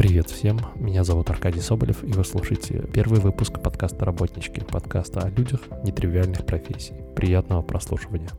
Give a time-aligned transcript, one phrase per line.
[0.00, 5.28] Привет всем, меня зовут Аркадий Соболев, и вы слушаете первый выпуск подкаста «Работнички», подкаста о
[5.28, 6.94] людях нетривиальных профессий.
[7.14, 8.30] Приятного прослушивания.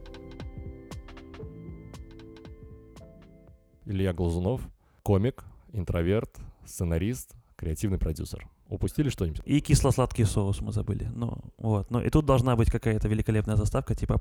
[3.86, 4.62] Илья Глазунов,
[5.04, 6.36] комик, интроверт,
[6.66, 8.48] сценарист, креативный продюсер.
[8.68, 9.44] Упустили что-нибудь?
[9.46, 11.12] И кисло-сладкий соус мы забыли.
[11.14, 11.92] Ну, вот.
[11.92, 14.20] Ну, и тут должна быть какая-то великолепная заставка, типа...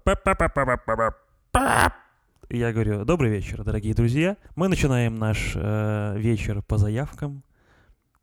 [2.49, 4.37] Я говорю, добрый вечер, дорогие друзья.
[4.57, 7.45] Мы начинаем наш э, вечер по заявкам.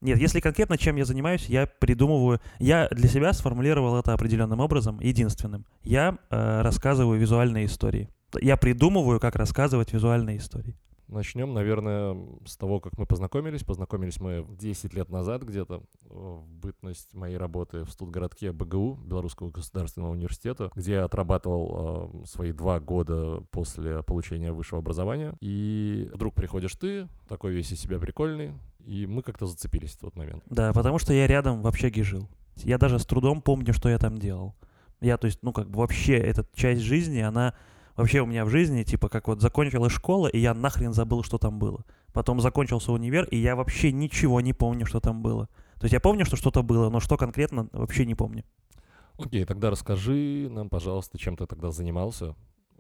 [0.02, 5.00] Нет, если конкретно чем я занимаюсь, я придумываю, я для себя сформулировал это определенным образом,
[5.00, 5.66] единственным.
[5.84, 8.10] Я э, рассказываю визуальные истории.
[8.40, 10.76] Я придумываю, как рассказывать визуальные истории.
[11.08, 13.64] Начнем, наверное, с того, как мы познакомились.
[13.64, 20.12] Познакомились мы 10 лет назад где-то в бытность моей работы в студгородке БГУ, Белорусского государственного
[20.12, 25.36] университета, где я отрабатывал э, свои два года после получения высшего образования.
[25.40, 28.54] И вдруг приходишь ты, такой весь из себя прикольный,
[28.86, 30.44] и мы как-то зацепились в тот момент.
[30.50, 32.28] Да, потому что я рядом в общаге жил.
[32.58, 34.56] Я даже с трудом помню, что я там делал.
[35.00, 37.54] Я, то есть, ну, как бы вообще эта часть жизни, она
[37.98, 41.38] вообще у меня в жизни, типа, как вот закончилась школа, и я нахрен забыл, что
[41.38, 41.84] там было.
[42.14, 45.50] Потом закончился универ, и я вообще ничего не помню, что там было.
[45.76, 48.44] То есть я помню, что что-то было, но что конкретно, вообще не помню.
[49.18, 52.36] Окей, тогда расскажи нам, пожалуйста, чем ты тогда занимался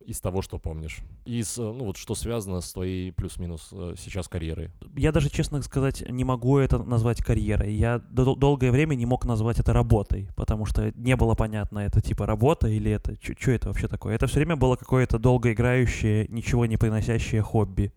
[0.07, 0.99] из того, что помнишь?
[1.25, 4.71] Из, ну вот, что связано с твоей плюс-минус э, сейчас карьерой?
[4.95, 7.73] Я даже, честно сказать, не могу это назвать карьерой.
[7.75, 11.99] Я дол- долгое время не мог назвать это работой, потому что не было понятно, это
[11.99, 13.15] типа работа или это...
[13.21, 14.15] Что это вообще такое?
[14.15, 17.91] Это все время было какое-то долгоиграющее, ничего не приносящее хобби.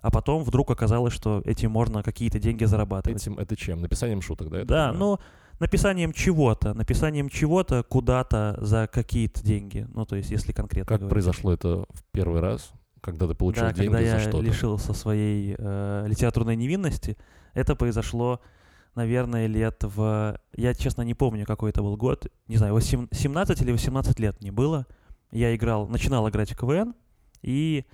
[0.00, 3.22] А потом вдруг оказалось, что этим можно какие-то деньги зарабатывать.
[3.22, 3.80] Этим это чем?
[3.80, 4.64] Написанием шуток, да?
[4.64, 5.20] Да, ну,
[5.62, 9.86] написанием чего-то, написанием чего-то куда-то за какие-то деньги.
[9.94, 11.12] Ну, то есть, если конкретно Как говорить.
[11.12, 14.40] произошло это в первый раз, когда ты получил да, деньги когда за я что-то?
[14.40, 17.16] лишился своей э, литературной невинности,
[17.54, 18.40] это произошло,
[18.96, 20.36] наверное, лет в...
[20.56, 22.26] Я, честно, не помню, какой это был год.
[22.48, 24.86] Не знаю, 8, 17 или 18 лет мне было.
[25.30, 26.94] Я играл, начинал играть в КВН,
[27.40, 27.84] и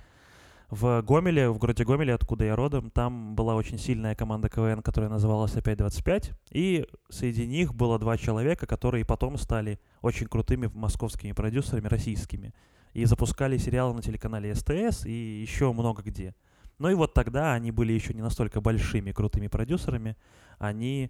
[0.69, 5.09] в Гомеле, в городе Гомеле, откуда я родом, там была очень сильная команда КВН, которая
[5.09, 11.31] называлась «Опять 25», и среди них было два человека, которые потом стали очень крутыми московскими
[11.31, 12.53] продюсерами, российскими,
[12.93, 16.35] и запускали сериалы на телеканале СТС и еще много где.
[16.77, 20.17] Ну и вот тогда они были еще не настолько большими крутыми продюсерами,
[20.59, 21.09] они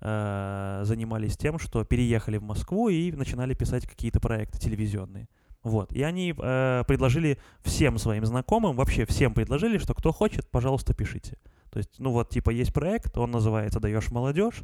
[0.00, 5.28] э, занимались тем, что переехали в Москву и начинали писать какие-то проекты телевизионные.
[5.62, 5.92] Вот.
[5.92, 11.38] И они э, предложили всем своим знакомым, вообще всем предложили, что кто хочет, пожалуйста, пишите.
[11.70, 14.62] То есть, ну вот, типа, есть проект, он называется «Даешь молодежь».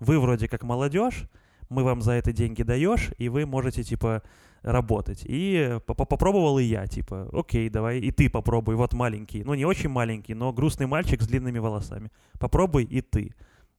[0.00, 1.24] Вы вроде как молодежь,
[1.68, 4.22] мы вам за это деньги даешь, и вы можете, типа,
[4.62, 5.22] работать.
[5.24, 9.90] И попробовал и я, типа, окей, давай, и ты попробуй, вот маленький, ну не очень
[9.90, 12.10] маленький, но грустный мальчик с длинными волосами.
[12.40, 13.34] Попробуй и ты.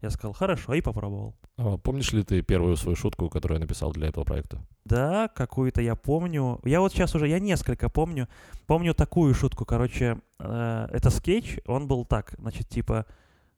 [0.05, 1.35] Я сказал, хорошо, и попробовал.
[1.57, 4.59] А, помнишь ли ты первую свою шутку, которую я написал для этого проекта?
[4.85, 6.59] Да, какую-то я помню.
[6.63, 8.27] Я вот сейчас уже, я несколько помню.
[8.67, 13.07] Помню такую шутку, короче, э, это скетч, он был так, значит, типа,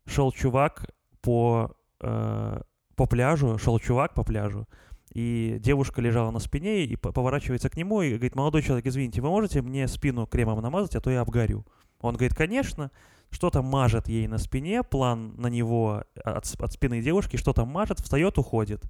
[0.06, 0.90] шел чувак
[1.22, 2.62] по, э,
[2.96, 4.70] по пляжу, шел чувак по пляжу,
[5.12, 9.28] и девушка лежала на спине и поворачивается к нему и говорит, молодой человек, извините, вы
[9.28, 11.66] можете мне спину кремом намазать, а то я обгорю?
[12.00, 12.90] Он говорит, конечно
[13.30, 18.38] что-то мажет ей на спине, план на него от, от спины девушки, что-то мажет, встает,
[18.38, 18.84] уходит.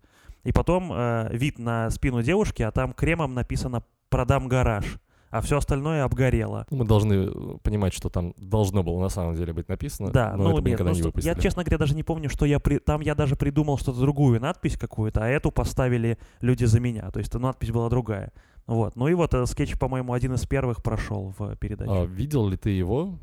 [0.43, 4.99] И потом э, вид на спину девушки, а там кремом написано «продам гараж»,
[5.29, 6.65] а все остальное обгорело.
[6.69, 10.43] Мы должны э, понимать, что там должно было на самом деле быть написано, да, но
[10.43, 11.33] ну, это нет, никогда ну, не выпустили.
[11.33, 12.77] Я, честно говоря, даже не помню, что я при...
[12.79, 17.11] там я даже придумал что-то другую надпись какую-то, а эту поставили люди за меня.
[17.11, 18.31] То есть надпись была другая.
[18.67, 18.95] Вот.
[18.95, 21.91] Ну и вот этот скетч, по-моему, один из первых прошел в передаче.
[21.91, 23.17] А, видел ли ты его?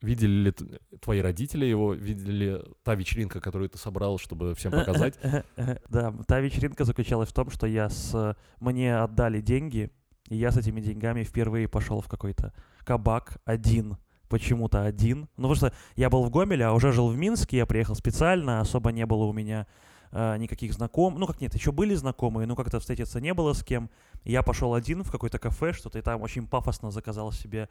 [0.00, 0.54] Видели ли
[1.00, 1.92] твои родители его?
[1.92, 5.18] Видели ли та вечеринка, которую ты собрал, чтобы всем показать?
[5.88, 8.36] Да, та вечеринка заключалась в том, что я с...
[8.60, 9.90] Мне отдали деньги,
[10.28, 12.52] и я с этими деньгами впервые пошел в какой-то
[12.84, 13.96] кабак один,
[14.28, 15.28] почему-то один.
[15.36, 18.60] Ну, потому что я был в Гомеле, а уже жил в Минске, я приехал специально,
[18.60, 19.66] особо не было у меня
[20.12, 21.18] э, никаких знакомых.
[21.18, 23.90] Ну, как нет, еще были знакомые, но как-то встретиться не было с кем.
[24.24, 27.68] Я пошел один в какой-то кафе, что-то, и там очень пафосно заказал себе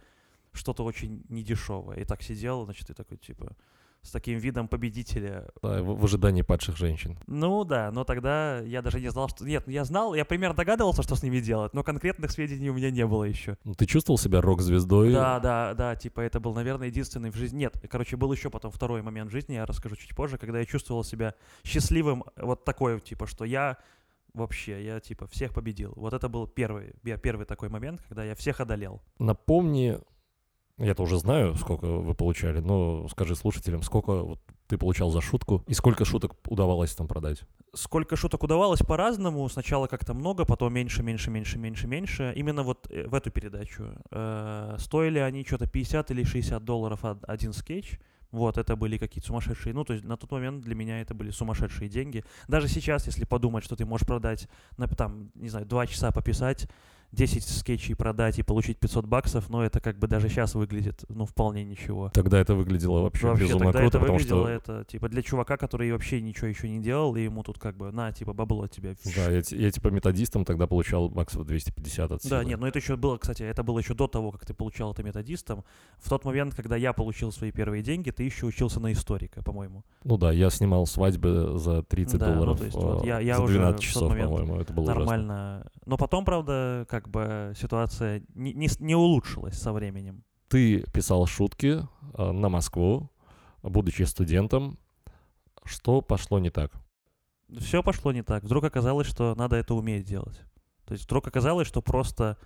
[0.57, 1.97] что-то очень недешевое.
[1.97, 3.55] И так сидел, значит, и такой, типа,
[4.01, 5.49] с таким видом победителя.
[5.61, 7.17] Да, в, в ожидании падших женщин.
[7.27, 9.45] Ну да, но тогда я даже не знал, что...
[9.45, 12.89] Нет, я знал, я примерно догадывался, что с ними делать, но конкретных сведений у меня
[12.89, 13.57] не было еще.
[13.63, 15.11] Ну, ты чувствовал себя рок-звездой?
[15.11, 17.57] Да, да, да, типа это был, наверное, единственный в жизни...
[17.57, 20.65] Нет, короче, был еще потом второй момент в жизни, я расскажу чуть позже, когда я
[20.65, 23.77] чувствовал себя счастливым, вот такой, типа, что я
[24.33, 25.93] вообще, я типа всех победил.
[25.95, 29.01] Вот это был первый, первый такой момент, когда я всех одолел.
[29.19, 29.97] Напомни
[30.79, 35.63] Я-то уже знаю, сколько вы получали, но скажи слушателям, сколько вот ты получал за шутку
[35.67, 37.43] и сколько шуток удавалось там продать?
[37.73, 39.47] Сколько шуток удавалось по-разному.
[39.49, 42.33] Сначала как-то много, потом меньше, меньше, меньше, меньше, меньше.
[42.35, 43.85] Именно вот э, в эту передачу.
[44.11, 47.99] Э, стоили они что-то 50 или 60 долларов один скетч.
[48.31, 51.29] Вот, это были какие-то сумасшедшие, ну, то есть на тот момент для меня это были
[51.29, 52.25] сумасшедшие деньги.
[52.49, 56.67] Даже сейчас, если подумать, что ты можешь продать, на, там, не знаю, два часа пописать,
[57.11, 61.25] 10 скетчей продать и получить 500 баксов, но это как бы даже сейчас выглядит, ну,
[61.25, 62.09] вполне ничего.
[62.13, 64.47] Тогда это выглядело вообще, вообще безумно тогда круто, это потому что...
[64.47, 67.91] это, типа, для чувака, который вообще ничего еще не делал, и ему тут как бы,
[67.91, 68.93] на, типа, бабло от тебя.
[69.15, 72.97] Да, я, я типа методистом тогда получал баксов 250 от Да, нет, но это еще
[72.97, 75.63] было, кстати, это было еще до того, как ты получал это методистом.
[75.99, 79.83] В тот момент, когда я получил свои первые деньги, ты еще учился на историка, по-моему.
[80.03, 83.37] Ну да, я снимал свадьбы за 30 да, долларов ну, то есть, вот, я, я
[83.37, 85.61] за 12 уже часов, по-моему, это было нормально.
[85.63, 85.71] Ужасно.
[85.85, 90.23] Но потом, правда, как бы ситуация ситуация не, не, не улучшилась со временем.
[90.47, 91.81] Ты писал шутки
[92.13, 93.09] э, на Москву,
[93.61, 94.77] будучи студентом.
[95.65, 96.71] Что пошло не так?
[97.59, 98.43] Все пошло не так.
[98.43, 100.41] Вдруг оказалось, что надо это уметь делать.
[100.85, 102.37] То есть вдруг оказалось, что просто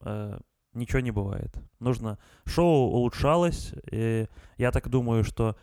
[0.00, 0.38] э,
[0.72, 1.56] ничего не бывает.
[1.80, 2.18] Нужно...
[2.44, 5.56] Шоу улучшалось, и я так думаю, что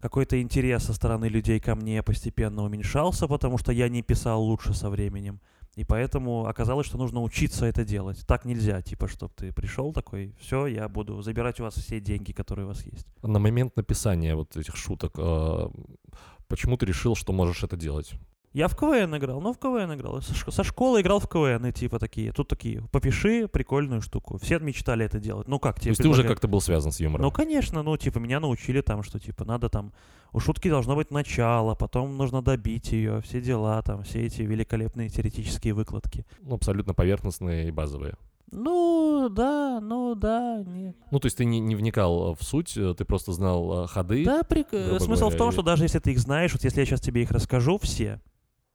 [0.00, 4.74] какой-то интерес со стороны людей ко мне постепенно уменьшался, потому что я не писал лучше
[4.74, 5.40] со временем.
[5.76, 8.24] И поэтому оказалось, что нужно учиться это делать.
[8.26, 12.32] Так нельзя, типа, чтобы ты пришел такой, все, я буду забирать у вас все деньги,
[12.32, 13.06] которые у вас есть.
[13.22, 15.68] На момент написания вот этих шуток, э,
[16.48, 18.12] почему ты решил, что можешь это делать?
[18.52, 20.22] Я в КВН играл, ну в КВН играл.
[20.22, 24.38] Со, школы играл в КВН, и типа такие, тут такие, попиши прикольную штуку.
[24.38, 25.48] Все мечтали это делать.
[25.48, 25.86] Ну как тебе?
[25.86, 27.24] То есть ты уже как-то был связан с юмором?
[27.24, 29.92] Ну конечно, ну типа меня научили там, что типа надо там,
[30.32, 35.10] у шутки должно быть начало, потом нужно добить ее, все дела там, все эти великолепные
[35.10, 36.24] теоретические выкладки.
[36.40, 38.14] Ну абсолютно поверхностные и базовые.
[38.50, 40.96] Ну, да, ну, да, нет.
[41.10, 44.24] Ну, то есть ты не, не вникал в суть, ты просто знал э, ходы?
[44.24, 44.68] Да, прик...
[44.70, 45.52] смысл говоря, в том, и...
[45.52, 48.22] что даже если ты их знаешь, вот если я сейчас тебе их расскажу все,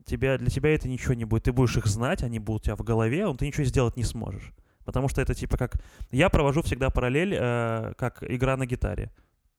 [0.05, 1.43] тебя, для тебя это ничего не будет.
[1.43, 4.03] Ты будешь их знать, они будут у тебя в голове, но ты ничего сделать не
[4.03, 4.53] сможешь.
[4.85, 5.81] Потому что это типа как...
[6.11, 9.11] Я провожу всегда параллель, э, как игра на гитаре.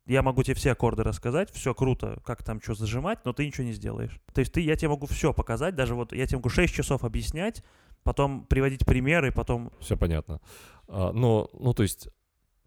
[0.07, 3.65] Я могу тебе все аккорды рассказать, все круто, как там что зажимать, но ты ничего
[3.65, 4.21] не сделаешь.
[4.35, 7.05] То есть ты, я тебе могу все показать, даже вот я тебе могу 6 часов
[7.05, 7.65] объяснять,
[8.03, 9.73] потом приводить примеры, потом...
[9.81, 10.43] Все понятно.
[10.89, 12.09] А, но, ну, то есть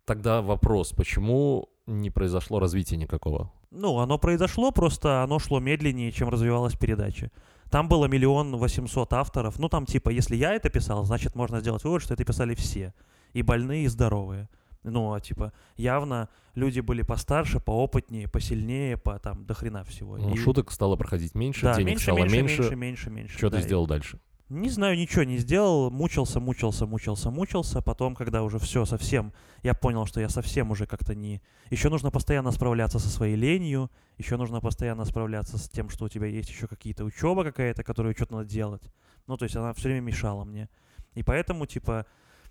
[0.05, 3.51] тогда вопрос, почему не произошло развития никакого?
[3.69, 7.31] Ну, оно произошло, просто оно шло медленнее, чем развивалась передача.
[7.69, 9.59] Там было миллион восемьсот авторов.
[9.59, 12.93] Ну, там типа, если я это писал, значит, можно сделать вывод, что это писали все.
[13.33, 14.49] И больные, и здоровые.
[14.83, 20.17] Ну, а типа, явно люди были постарше, поопытнее, посильнее, по там до хрена всего.
[20.17, 20.37] Ну, и...
[20.37, 22.35] шуток стало проходить меньше, да, денег меньше, стало меньше.
[22.37, 22.61] меньше.
[22.61, 23.37] меньше, меньше, меньше.
[23.37, 24.19] Что да, ты сделал дальше?
[24.49, 27.81] Не знаю, ничего не сделал, мучился, мучился, мучился, мучился.
[27.81, 31.41] Потом, когда уже все совсем, я понял, что я совсем уже как-то не...
[31.69, 36.09] Еще нужно постоянно справляться со своей ленью, еще нужно постоянно справляться с тем, что у
[36.09, 38.83] тебя есть еще какие-то учеба какая-то, которую что-то надо делать.
[39.27, 40.69] Ну, то есть она все время мешала мне.
[41.13, 42.05] И поэтому, типа,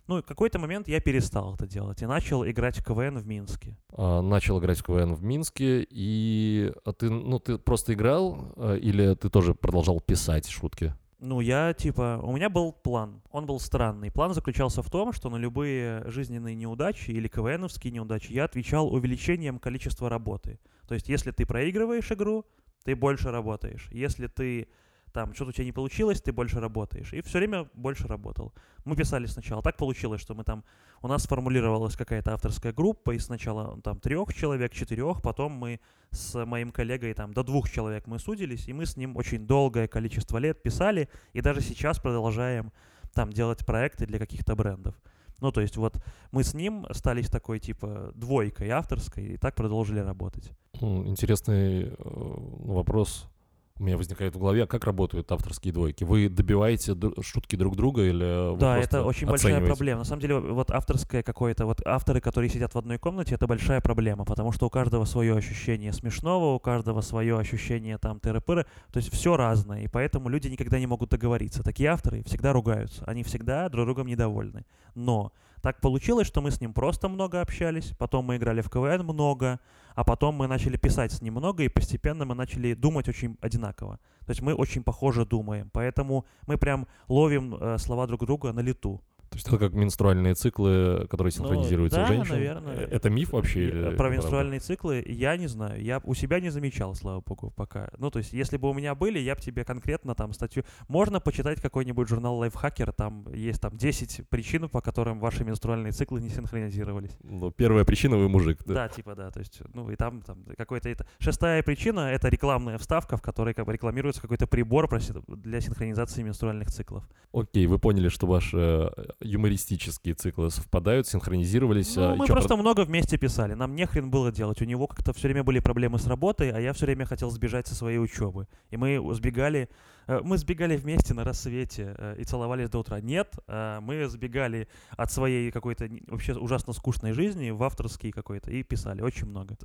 [0.07, 3.79] ну, какой-то момент я перестал это делать и начал играть в КВН в Минске.
[3.93, 8.75] А, начал играть в КВН в Минске, и а ты, ну, ты просто играл, а,
[8.75, 10.95] или ты тоже продолжал писать шутки?
[11.19, 13.23] Ну, я, типа, у меня был план.
[13.31, 14.11] Он был странный.
[14.11, 19.59] План заключался в том, что на любые жизненные неудачи или КВНовские неудачи я отвечал увеличением
[19.59, 20.59] количества работы.
[20.87, 22.45] То есть, если ты проигрываешь игру,
[22.85, 23.89] ты больше работаешь.
[23.91, 24.69] Если ты
[25.17, 27.15] там что-то у тебя не получилось, ты больше работаешь.
[27.15, 28.53] И все время больше работал.
[28.85, 29.63] Мы писали сначала.
[29.63, 30.63] Так получилось, что мы там...
[31.01, 35.81] У нас сформулировалась какая-то авторская группа, и сначала там трех человек, четырех, потом мы
[36.11, 39.89] с моим коллегой там до двух человек мы судились, и мы с ним очень долгое
[39.89, 42.71] количество лет писали, и даже сейчас продолжаем
[43.15, 44.95] там делать проекты для каких-то брендов.
[45.41, 45.97] Ну, то есть вот
[46.31, 50.53] мы с ним стались такой, типа, двойкой авторской, и так продолжили работать.
[50.75, 53.31] Интересный э, вопрос
[53.79, 56.05] у меня возникает в голове, как работают авторские двойки?
[56.05, 60.01] Вы добиваете шутки друг друга или вы Да, это очень большая проблема.
[60.01, 63.81] На самом деле, вот авторское какое-то, вот авторы, которые сидят в одной комнате, это большая
[63.81, 68.97] проблема, потому что у каждого свое ощущение смешного, у каждого свое ощущение там тыры-пыры, то
[68.97, 71.63] есть все разное, и поэтому люди никогда не могут договориться.
[71.63, 74.65] Такие авторы всегда ругаются, они всегда друг другом недовольны.
[74.95, 79.05] Но так получилось, что мы с ним просто много общались, потом мы играли в КВН
[79.05, 79.61] много,
[79.97, 83.99] а потом мы начали писать с ним много, и постепенно мы начали думать очень одинаково.
[84.27, 88.61] То есть мы очень похоже думаем, поэтому мы прям ловим э, слова друг друга на
[88.61, 89.01] лету.
[89.31, 92.35] То есть это как менструальные циклы, которые Ну, синхронизируются у да, женщин?
[92.35, 92.75] наверное.
[92.77, 93.69] Э, Это миф вообще?
[93.69, 94.15] Или э, Про правда?
[94.17, 95.83] менструальные циклы я не знаю.
[95.83, 97.91] Я у себя не замечал, слава богу, пока.
[97.99, 100.65] Ну, то есть, если бы у меня были, я бы тебе конкретно там статью...
[100.89, 106.21] Можно почитать какой-нибудь журнал Лайфхакер, там есть там 10 причин, по которым ваши менструальные циклы
[106.21, 107.17] не синхронизировались.
[107.23, 108.61] Ну, первая причина— вы мужик.
[108.65, 108.75] Да?
[108.75, 110.89] Да, типа, да, то есть, ну, и там, там какой-то...
[110.89, 111.07] Это...
[111.19, 114.87] Шестая причина— это рекламная вставка, в которой как бы рекламируется какой-то прибор
[115.27, 117.09] для синхронизации менструальных циклов.
[117.33, 118.89] Окей, вы поняли, что ваши э,
[119.21, 121.97] юмористические циклы совпадают, синхронизировались.
[121.97, 123.55] а, Ну, и мы просто много вместе писали.
[123.55, 124.61] Нам не хрен было делать.
[124.61, 127.67] У него как-то все время были проблемы с работой, а я все время хотел сбежать
[127.67, 128.47] со своей учебы.
[128.71, 129.69] И мы сбегали,
[130.07, 133.01] э, мы сбегали вместе на рассвете э, и целовались до утра.
[133.01, 138.63] Нет, э, мы сбегали от своей какой-то вообще ужасно скучной жизни в авторский какой-то и
[138.63, 139.57] писали очень много.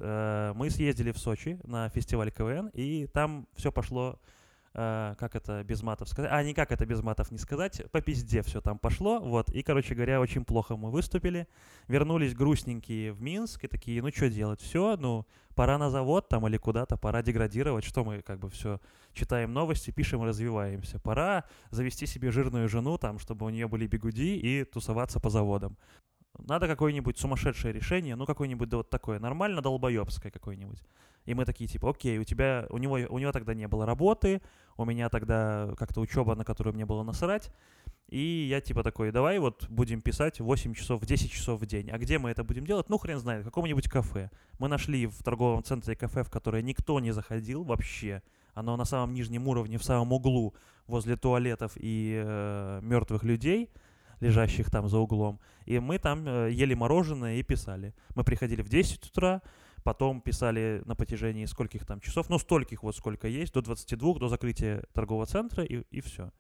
[0.56, 4.20] Мы съездили в Сочи на фестиваль КВН, и там все пошло
[4.74, 8.42] э, как это без матов сказать, а никак это без матов не сказать, по пизде
[8.42, 11.48] все там пошло, вот, и, короче говоря, очень плохо мы выступили,
[11.88, 15.26] вернулись грустненькие в Минск и такие, ну что делать, все, ну,
[15.56, 18.80] пора на завод там или куда-то, пора деградировать, что мы как бы все
[19.14, 24.38] читаем новости, пишем развиваемся, пора завести себе жирную жену там, чтобы у нее были бигуди
[24.38, 25.78] и тусоваться по заводам.
[26.40, 30.82] Надо какое-нибудь сумасшедшее решение, ну какое-нибудь да вот такое, нормально долбоебское какое-нибудь.
[31.26, 34.42] И мы такие типа, окей, у тебя, у него, у него тогда не было работы,
[34.78, 37.52] у меня тогда как-то учеба, на которую мне было насрать.
[38.08, 41.90] И я типа такой, давай вот будем писать 8 часов, 10 часов в день.
[41.92, 42.90] А где мы это будем делать?
[42.90, 44.30] Ну, хрен знает, в каком-нибудь кафе.
[44.60, 48.22] Мы нашли в торговом центре кафе, в которое никто не заходил вообще.
[48.54, 50.54] Оно на самом нижнем уровне, в самом углу,
[50.88, 52.22] возле туалетов и
[52.82, 53.70] мертвых людей,
[54.20, 55.40] лежащих там за углом.
[55.66, 57.94] И мы там э, ели мороженое и писали.
[58.16, 59.42] Мы приходили в 10 утра,
[59.84, 64.28] потом писали на протяжении скольких там часов, ну, стольких вот сколько есть, до 22, до
[64.28, 66.32] закрытия торгового центра, и, и все.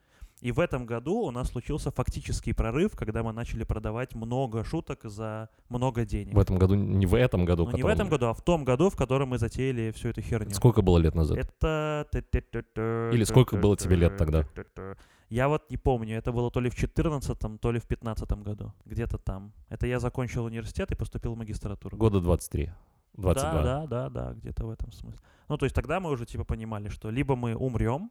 [0.41, 5.01] И в этом году у нас случился фактический прорыв, когда мы начали продавать много шуток
[5.03, 6.33] за много денег.
[6.33, 7.65] В этом году, не в этом году.
[7.65, 10.10] Ну, не в котором- этом году, а в том году, в котором мы затеяли всю
[10.10, 10.51] эту херню.
[10.51, 11.38] Сколько было лет назад?
[11.38, 12.07] Это...
[13.13, 14.48] Или сколько было тебе лет тогда?
[15.29, 18.74] Я вот не помню, это было то ли в 14 то ли в 15 году.
[18.83, 19.53] Где-то там.
[19.69, 21.95] Это я закончил университет и поступил в магистратуру.
[21.95, 22.69] Года 23.
[23.17, 23.51] 22.
[23.63, 25.19] Да, да, да, да, где-то в этом смысле.
[25.49, 28.09] Ну, то есть тогда мы уже типа понимали, что либо мы умрем,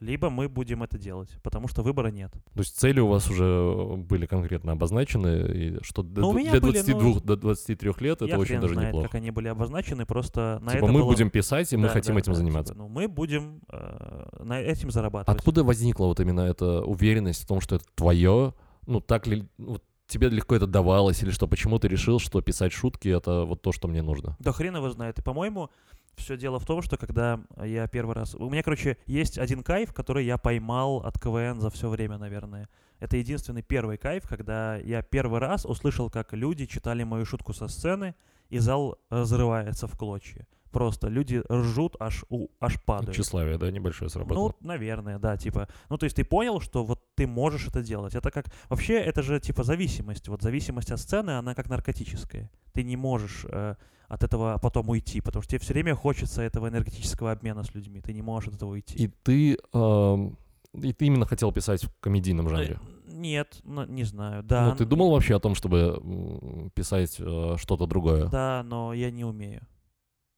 [0.00, 2.30] либо мы будем это делать, потому что выбора нет.
[2.32, 6.52] То есть цели у вас уже были конкретно обозначены, и что Ну, у д- меня
[6.52, 9.08] для были, 22 ну, до 23 лет это очень даже знает, неплохо.
[9.08, 11.94] как они были обозначены, просто на типа это мы было- будем писать, и мы Да,
[11.94, 12.74] хотим да, этим да, заниматься.
[12.74, 15.36] типа, ну, мы будем э, на этим зарабатывать.
[15.36, 18.54] Откуда возникла вот именно эта уверенность в том, что это твое?
[18.86, 21.46] Ну, так ли вот тебе легко это давалось, или что?
[21.46, 24.36] Почему ты решил, что писать шутки это вот то, что мне нужно?
[24.40, 25.18] Да хрен его знает.
[25.18, 25.70] И, по-моему,
[26.16, 28.34] все дело в том, что когда я первый раз...
[28.34, 32.68] У меня, короче, есть один кайф, который я поймал от КВН за все время, наверное.
[32.98, 37.68] Это единственный первый кайф, когда я первый раз услышал, как люди читали мою шутку со
[37.68, 38.16] сцены,
[38.48, 40.46] и зал разрывается в клочья.
[40.70, 43.16] Просто люди ржут, аж, у, аж падают.
[43.16, 44.54] Тщеславие, да, небольшое сработало.
[44.60, 45.68] Ну, наверное, да, типа.
[45.88, 48.14] Ну, то есть ты понял, что вот ты можешь это делать.
[48.14, 48.46] Это как...
[48.68, 50.28] Вообще, это же, типа, зависимость.
[50.28, 52.50] Вот зависимость от сцены, она как наркотическая.
[52.72, 53.74] Ты не можешь э,
[54.08, 58.00] от этого потом уйти, потому что тебе все время хочется этого энергетического обмена с людьми.
[58.00, 58.96] Ты не можешь от этого уйти.
[58.96, 59.58] и ты...
[59.72, 60.36] эм,
[60.74, 62.78] и ты именно хотел писать в комедийном жанре.
[63.06, 64.66] Э, Нет, ну, не знаю, да.
[64.66, 68.26] Ну, ты думал вообще о том, чтобы писать э, что-то другое?
[68.28, 69.62] Да, но я не умею.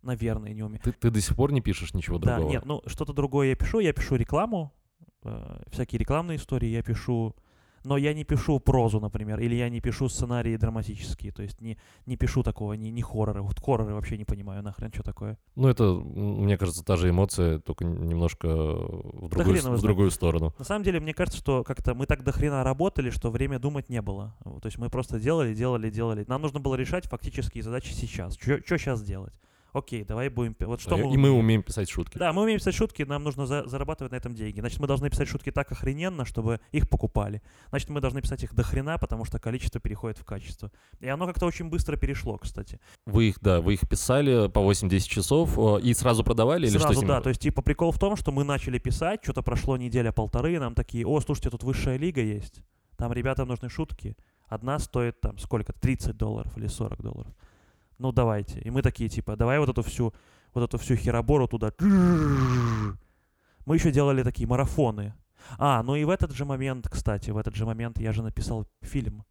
[0.03, 0.81] Наверное, не умею.
[0.83, 2.51] Ты, ты до сих пор не пишешь ничего Да, другого?
[2.53, 3.81] нет, ну что-то другое я пишу.
[3.81, 4.73] Я пишу рекламу,
[5.25, 7.35] э, всякие рекламные истории я пишу,
[7.85, 11.79] но я не пишу прозу, например, или я не пишу сценарии драматические, то есть не,
[12.07, 13.43] не пишу такого, не, не хорроры.
[13.43, 15.39] Вот хорроры вообще не понимаю нахрен, что такое.
[15.57, 20.55] Ну, это, мне кажется, та же эмоция, только немножко в другую, в другую сторону.
[20.59, 23.89] На самом деле, мне кажется, что как-то мы так до хрена работали, что время думать
[23.89, 24.37] не было.
[24.45, 26.25] То есть мы просто делали, делали, делали.
[26.29, 28.37] Нам нужно было решать фактические задачи сейчас.
[28.37, 29.35] Что сейчас делать?
[29.73, 30.57] Окей, давай будем...
[30.61, 31.63] Вот что Да, мы и мы умеем?
[31.63, 32.19] писать шутки.
[32.19, 34.61] Да, мы умеем писать шутки, нам нужно за- зарабатывать на этом деньги.
[34.61, 37.43] Значит, мы должны писать шутки так охрененно, чтобы их покупали.
[37.71, 40.73] Значит, мы должны писать их до хрена, потому что количество переходит в качество.
[41.01, 42.81] И оно как-то очень быстро перешло, кстати.
[43.07, 46.89] Вы их, да, вы их писали по 8-10 часов э, и сразу продавали или что
[46.89, 47.21] Сразу, да.
[47.21, 50.75] То есть, типа, прикол в том, что мы начали писать, что-то прошло неделя-полторы, и нам
[50.75, 52.61] такие, о, слушайте, тут высшая лига есть.
[52.97, 54.17] Там ребятам нужны шутки.
[54.49, 55.73] Одна стоит там сколько?
[55.73, 57.33] 30 долларов или 40 долларов.
[58.01, 58.61] Ну, давайте.
[58.61, 60.15] И мы такие, типа, давай вот эту всю,
[60.55, 61.71] вот эту всю херобору туда.
[63.67, 65.13] Мы еще делали такие марафоны.
[65.59, 68.67] А, ну и в этот же момент, кстати, в этот же момент я же написал
[68.81, 69.25] фильм.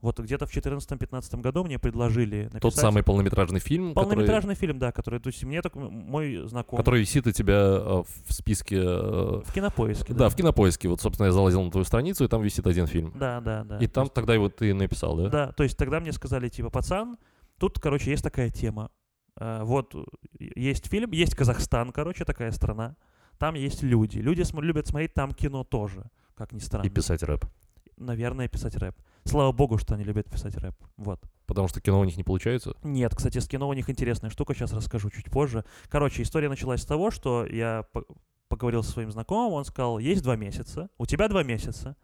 [0.00, 2.62] Вот где-то в 2014-2015 году мне предложили написать...
[2.62, 5.20] Тот самый полнометражный фильм, Полнометражный фильм, да, который...
[5.20, 6.82] То есть мне так мой знакомый...
[6.82, 8.76] который висит у тебя э, в списке...
[8.76, 10.88] э, В кинопоиске, Да, в кинопоиске.
[10.88, 13.12] Вот, собственно, я залазил на твою страницу, и там висит один фильм.
[13.14, 13.78] Да, да, да.
[13.78, 15.28] И там тогда его ты написал, да?
[15.28, 17.18] Да, то есть тогда мне сказали, типа, пацан,
[17.60, 18.90] тут, короче, есть такая тема.
[19.36, 19.94] Э, Вот
[20.40, 22.96] есть фильм, есть Казахстан, короче, такая страна.
[23.38, 24.18] Там есть люди.
[24.18, 26.86] Люди см- любят смотреть там кино тоже, как ни странно.
[26.86, 27.44] И писать рэп.
[27.96, 28.94] Наверное, писать рэп.
[29.24, 30.74] Слава богу, что они любят писать рэп.
[30.96, 31.20] Вот.
[31.46, 32.74] Потому что кино у них не получается.
[32.82, 35.64] Нет, кстати, с кино у них интересная штука, сейчас расскажу чуть позже.
[35.88, 38.04] Короче, история началась с того, что я по-
[38.48, 41.96] поговорил со своим знакомым, он сказал, есть два месяца, у тебя два месяца,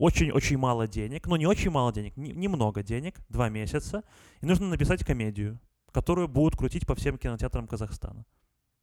[0.00, 4.02] очень-очень мало денег, ну не очень мало денег, не- немного денег, два месяца,
[4.42, 5.58] и нужно написать комедию,
[5.92, 8.24] которую будут крутить по всем кинотеатрам Казахстана.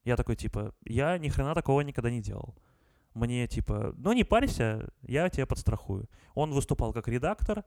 [0.05, 2.55] Я такой, типа, я ни хрена такого никогда не делал.
[3.13, 6.07] Мне, типа, ну не парься, я тебя подстрахую.
[6.35, 7.63] Он выступал как редактор,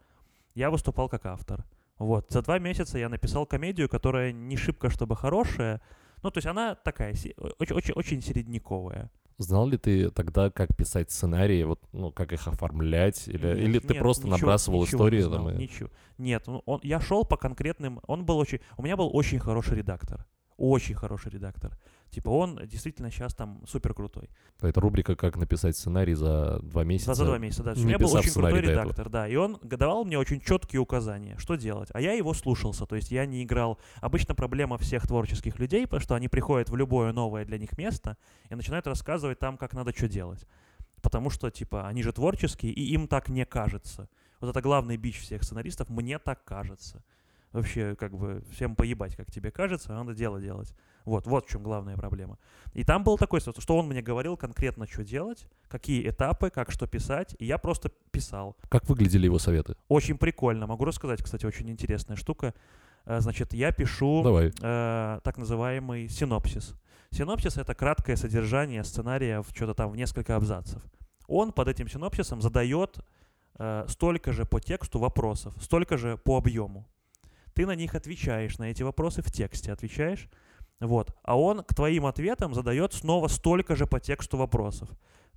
[0.55, 1.65] я выступал как автор.
[1.99, 5.81] Вот, за два месяца я написал комедию, которая не шибко, чтобы хорошая,
[6.23, 9.11] ну, то есть она такая, се- очень, очень, очень середняковая.
[9.41, 13.27] Знал ли ты тогда, как писать сценарии, вот, ну, как их оформлять?
[13.27, 15.21] Или, Нет, или ты нет, просто ничего- набрасывал ничего не истории?
[15.23, 15.89] знал, там, и- Ничего.
[16.19, 18.01] Нет, он, он- я шел по конкретным.
[18.07, 18.59] Он был очень.
[18.77, 20.27] У меня был очень хороший редактор.
[20.61, 21.73] Очень хороший редактор.
[22.11, 24.29] Типа он действительно сейчас там супер крутой.
[24.61, 27.15] Это рубрика «Как написать сценарий за два месяца».
[27.15, 27.71] За, за два месяца, да.
[27.71, 29.27] Есть У не меня был очень крутой редактор, да.
[29.27, 31.89] И он давал мне очень четкие указания, что делать.
[31.95, 32.85] А я его слушался.
[32.85, 33.79] То есть я не играл.
[34.03, 38.19] Обычно проблема всех творческих людей, потому что они приходят в любое новое для них место
[38.51, 40.45] и начинают рассказывать там, как надо что делать.
[41.01, 44.11] Потому что, типа, они же творческие, и им так не кажется.
[44.41, 45.89] Вот это главный бич всех сценаристов.
[45.89, 47.03] Мне так кажется.
[47.53, 50.73] Вообще, как бы, всем поебать, как тебе кажется, а надо дело делать.
[51.05, 52.39] Вот, вот в чем главная проблема.
[52.75, 56.71] И там был такой, что что он мне говорил конкретно, что делать, какие этапы, как
[56.71, 58.57] что писать, и я просто писал.
[58.69, 59.75] Как выглядели его советы?
[59.89, 60.67] Очень прикольно.
[60.67, 62.55] Могу рассказать, кстати, очень интересная штука.
[63.05, 64.53] Э, Значит, я пишу Давай.
[64.61, 66.75] э, так называемый синопсис.
[67.11, 70.81] Синопсис— это краткое содержание сценария в что-то там в несколько абзацев.
[71.27, 72.99] Он под этим синопсисом задает
[73.59, 76.87] э, столько же по тексту вопросов, столько же по объему.
[77.55, 80.29] Ты на них отвечаешь, на эти вопросы в тексте отвечаешь.
[80.81, 81.15] Вот.
[81.23, 84.89] А он к твоим ответам задает снова столько же по тексту вопросов.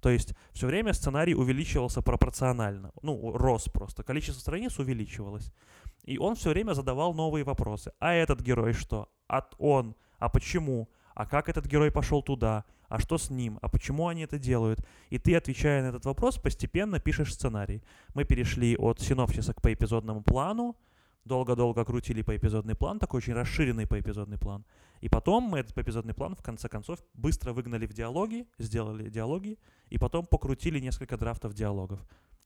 [0.01, 2.91] То есть все время сценарий увеличивался пропорционально.
[3.01, 4.03] Ну, рос просто.
[4.03, 5.51] Количество страниц увеличивалось.
[6.03, 7.93] И он все время задавал новые вопросы.
[7.99, 9.09] А этот герой что?
[9.29, 9.95] А он?
[10.19, 10.89] А почему?
[11.15, 12.65] А как этот герой пошел туда?
[12.89, 13.59] А что с ним?
[13.61, 14.85] А почему они это делают?
[15.09, 17.81] И ты, отвечая на этот вопрос, постепенно пишешь сценарий.
[18.13, 20.75] Мы перешли от синопсиса к поэпизодному плану,
[21.25, 24.65] долго-долго крутили поэпизодный план, такой очень расширенный поэпизодный план.
[25.01, 29.59] И потом мы этот поэпизодный план, в конце концов, быстро выгнали в диалоги, сделали диалоги,
[29.89, 31.99] и потом покрутили несколько драфтов диалогов.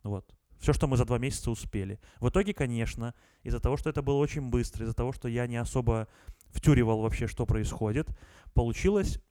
[0.04, 0.34] Вот.
[0.60, 2.00] Все, что мы за два месяца успели.
[2.20, 3.14] В итоге, конечно,
[3.44, 6.08] из-за того, что это было очень быстро, из-за того, что я не особо
[6.48, 8.10] втюривал вообще, что происходит,
[8.54, 9.22] получилось...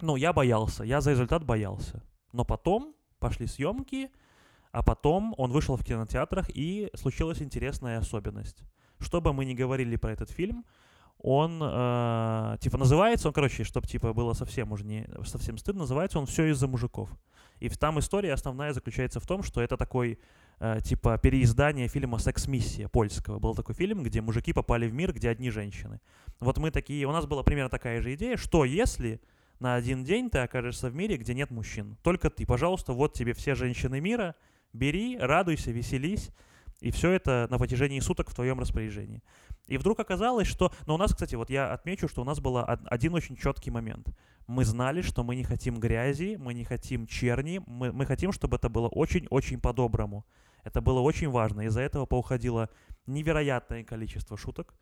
[0.00, 2.02] Ну, я боялся, я за результат боялся.
[2.32, 4.10] Но потом пошли съемки,
[4.74, 8.64] а потом он вышел в кинотеатрах, и случилась интересная особенность.
[8.98, 10.64] Что бы мы ни говорили про этот фильм,
[11.18, 16.18] он, э, типа, называется, он, короче, чтобы, типа, было совсем уже не, совсем стыдно, называется
[16.18, 17.08] он «Все из-за мужиков».
[17.60, 20.18] И там история основная заключается в том, что это такой,
[20.58, 23.38] э, типа, переиздание фильма «Секс-миссия» польского.
[23.38, 26.00] Был такой фильм, где мужики попали в мир, где одни женщины.
[26.40, 29.20] Вот мы такие, у нас была примерно такая же идея, что если
[29.60, 33.34] на один день ты окажешься в мире, где нет мужчин, только ты, пожалуйста, вот тебе
[33.34, 34.34] все женщины мира,
[34.74, 36.30] бери, радуйся, веселись,
[36.80, 39.22] и все это на протяжении суток в твоем распоряжении.
[39.66, 40.70] И вдруг оказалось, что...
[40.86, 43.70] Но у нас, кстати, вот я отмечу, что у нас был од- один очень четкий
[43.70, 44.08] момент.
[44.46, 48.56] Мы знали, что мы не хотим грязи, мы не хотим черни, мы, мы хотим, чтобы
[48.56, 50.26] это было очень-очень по-доброму.
[50.64, 51.62] Это было очень важно.
[51.62, 52.68] Из-за этого поуходило
[53.06, 54.74] невероятное количество шуток,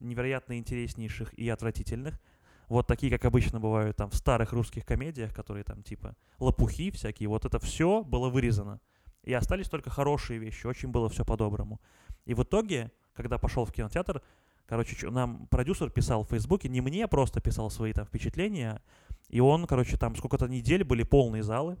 [0.00, 2.20] невероятно интереснейших и отвратительных.
[2.68, 7.28] Вот такие, как обычно бывают там в старых русских комедиях, которые там типа лопухи всякие.
[7.28, 8.80] Вот это все было вырезано.
[9.24, 10.66] И остались только хорошие вещи.
[10.66, 11.80] Очень было все по-доброму.
[12.24, 14.22] И в итоге, когда пошел в кинотеатр,
[14.66, 18.82] короче, нам продюсер писал в Фейсбуке, не мне просто писал свои там впечатления,
[19.28, 21.76] и он, короче, там сколько-то недель были полные залы,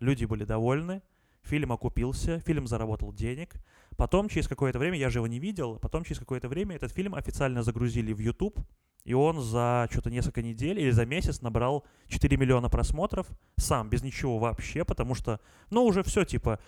[0.00, 1.02] люди были довольны,
[1.42, 3.54] фильм окупился, фильм заработал денег.
[3.96, 7.14] Потом, через какое-то время, я же его не видел, потом через какое-то время этот фильм
[7.14, 8.60] официально загрузили в YouTube,
[9.04, 14.02] и он за что-то несколько недель или за месяц набрал 4 миллиона просмотров, сам, без
[14.02, 16.58] ничего вообще, потому что, ну, уже все, типа,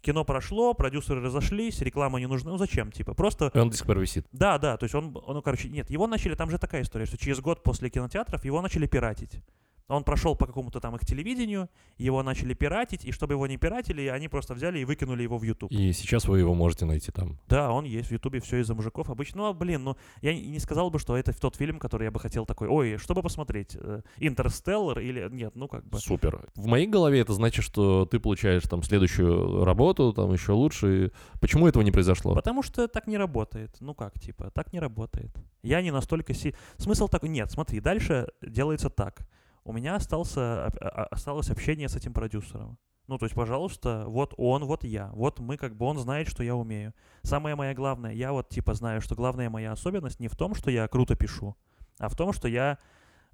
[0.00, 3.98] кино прошло, продюсеры разошлись, реклама не нужна, ну, зачем, типа, просто он до сих пор
[3.98, 4.26] висит.
[4.32, 7.06] да, да, то есть он, он, ну, короче, нет, его начали, там же такая история,
[7.06, 9.42] что через год после кинотеатров его начали пиратить.
[9.90, 14.06] Он прошел по какому-то там их телевидению, его начали пиратить, и чтобы его не пиратили,
[14.06, 15.72] они просто взяли и выкинули его в YouTube.
[15.72, 17.38] И сейчас вы его можете найти там.
[17.48, 19.38] Да, он есть в Ютубе, все из-за мужиков обычно.
[19.40, 22.20] Ну, а, блин, ну, я не сказал бы, что это тот фильм, который я бы
[22.20, 25.98] хотел такой, ой, чтобы посмотреть, э, Интерстеллар или нет, ну, как бы.
[25.98, 26.48] Супер.
[26.54, 31.12] В моей голове это значит, что ты получаешь там следующую работу, там еще лучше.
[31.40, 32.34] Почему этого не произошло?
[32.34, 33.76] Потому что так не работает.
[33.80, 35.30] Ну как, типа, так не работает.
[35.62, 36.54] Я не настолько си...
[36.76, 37.28] Смысл такой...
[37.28, 39.26] Нет, смотри, дальше делается так.
[39.70, 42.76] У меня остался, осталось общение с этим продюсером.
[43.06, 45.10] Ну, то есть, пожалуйста, вот он, вот я.
[45.12, 46.92] Вот мы, как бы, он знает, что я умею.
[47.22, 50.72] Самое моя главное, я вот, типа, знаю, что главная моя особенность не в том, что
[50.72, 51.56] я круто пишу,
[52.00, 52.78] а в том, что я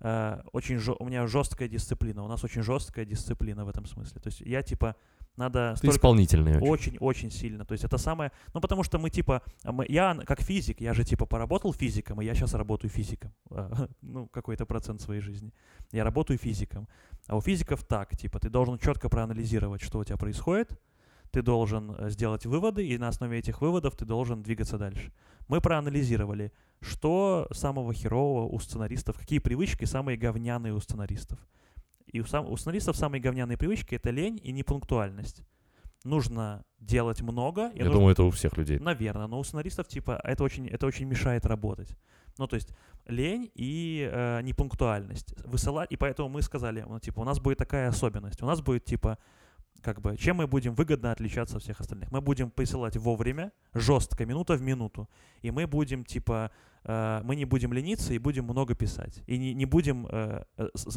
[0.01, 0.94] э, очень, жё...
[0.99, 2.22] у меня жесткая дисциплина.
[2.22, 4.20] У нас очень жесткая дисциплина в этом смысле.
[4.20, 4.94] То есть, я, типа,
[5.37, 7.64] надо Ты исполнительный очень-очень сильно.
[7.64, 8.33] То есть это самое...
[8.55, 9.42] Ну, потому что мы, типа...
[9.64, 13.33] Мы, я как физик, я же, типа, поработал физиком, и я сейчас работаю физиком.
[14.03, 15.53] ну, какой-то процент своей жизни.
[15.92, 16.88] Я работаю физиком.
[17.27, 20.70] А у физиков так, типа, ты должен четко проанализировать, что у тебя происходит,
[21.31, 25.12] ты должен э, сделать выводы, и на основе этих выводов ты должен двигаться дальше.
[25.49, 31.38] Мы проанализировали, что самого херового у сценаристов, какие привычки самые говняные у сценаристов.
[32.07, 35.42] И у, сам, у сценаристов самые говняные привычки— это лень и непунктуальность.
[36.05, 37.73] Нужно делать много.
[37.75, 37.92] Я нужно...
[37.95, 38.79] думаю, это у всех людей.
[38.79, 41.97] Наверное, но у сценаристов, типа, это очень, это очень мешает работать.
[42.38, 42.73] Ну, то есть
[43.07, 45.35] лень и э, непунктуальность.
[45.45, 48.42] Высылать, и поэтому мы сказали, ну, типа, у нас будет такая особенность.
[48.42, 49.19] У нас будет, типа,
[49.83, 52.11] как бы, чем мы будем выгодно отличаться от всех остальных?
[52.12, 55.09] Мы будем присылать вовремя, жестко, минута в минуту.
[55.42, 56.51] И мы будем, типа,
[56.87, 59.22] мы не будем лениться и будем много писать.
[59.27, 60.44] И не, не будем э,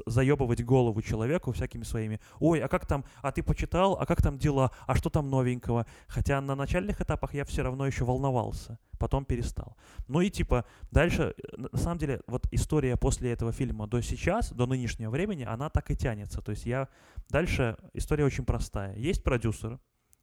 [0.05, 4.37] заебывать голову человеку всякими своими, ой, а как там, а ты почитал, а как там
[4.37, 5.85] дела, а что там новенького?
[6.07, 9.77] Хотя на начальных этапах я все равно еще волновался, потом перестал.
[10.07, 14.51] Ну и типа дальше, э, на самом деле, вот история после этого фильма до сейчас,
[14.51, 16.41] до нынешнего времени, она так и тянется.
[16.41, 16.87] То есть я,
[17.29, 18.95] дальше история очень простая.
[18.95, 19.79] Есть продюсер,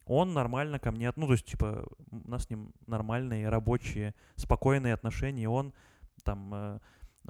[0.07, 4.95] он нормально ко мне, ну, то есть, типа, у нас с ним нормальные, рабочие, спокойные
[4.95, 5.75] отношения, он
[6.23, 6.79] там, э,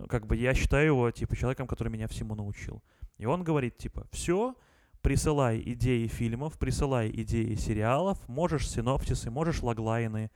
[0.08, 2.82] как бы я считаю его, типа, человеком, который меня всему научил.
[3.18, 4.54] И он говорит, типа, все,
[5.00, 10.30] присылай идеи фильмов, присылай идеи сериалов, можешь синопсисы, можешь логлайны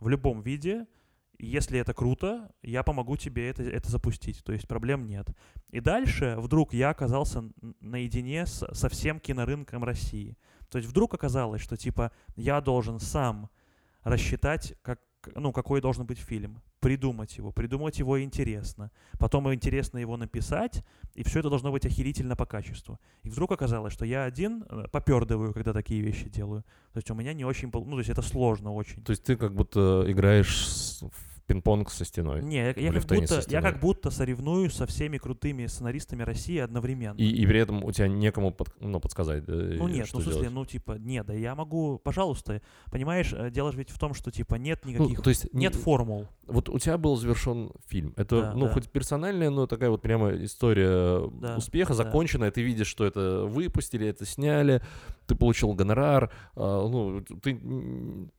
[0.00, 0.86] в любом виде,
[1.38, 4.44] если это круто, я помогу тебе это, это запустить.
[4.44, 5.28] То есть проблем нет.
[5.70, 7.44] И дальше вдруг я оказался
[7.80, 10.36] наедине со всем кинорынком России.
[10.72, 13.50] То есть вдруг оказалось, что типа я должен сам
[14.04, 15.00] рассчитать, как,
[15.34, 20.82] ну, какой должен быть фильм, придумать его, придумать его интересно, потом интересно его написать,
[21.14, 22.98] и все это должно быть охерительно по качеству.
[23.22, 26.62] И вдруг оказалось, что я один э, попердываю, когда такие вещи делаю.
[26.94, 29.04] То есть у меня не очень, ну, то есть это сложно очень.
[29.04, 32.42] То есть ты как будто играешь в пинг-понг со стеной.
[32.42, 37.16] Не, я, я, как будто, я как будто соревнуюсь со всеми крутыми сценаристами России одновременно.
[37.18, 40.22] И, и при этом у тебя некому под, ну, подсказать, да, Ну нет, ну в
[40.22, 40.54] смысле, делать?
[40.54, 44.56] ну типа, нет, да я могу, пожалуйста, понимаешь, э, дело ведь в том, что типа
[44.56, 46.28] нет ну, никаких, ну, то есть нет не, формул.
[46.46, 48.14] Вот у тебя был завершен фильм.
[48.16, 48.72] Это, да, ну, да.
[48.72, 52.48] хоть персональная, но такая вот прямо история да, успеха, законченная.
[52.48, 52.54] Да.
[52.54, 54.82] Ты видишь, что это выпустили, это сняли,
[55.26, 56.30] ты получил гонорар.
[56.56, 57.54] А, ну, ты,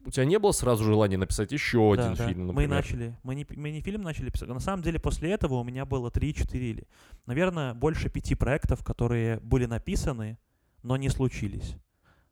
[0.06, 2.28] у тебя не было сразу желания написать еще да, один да.
[2.28, 2.70] фильм, например?
[2.70, 3.18] Мы начали.
[3.24, 4.50] Мы не, мы не фильм начали писать.
[4.50, 6.88] На самом деле, после этого у меня было 3-4 или,
[7.26, 10.38] наверное, больше пяти проектов, которые были написаны,
[10.84, 11.76] но не случились.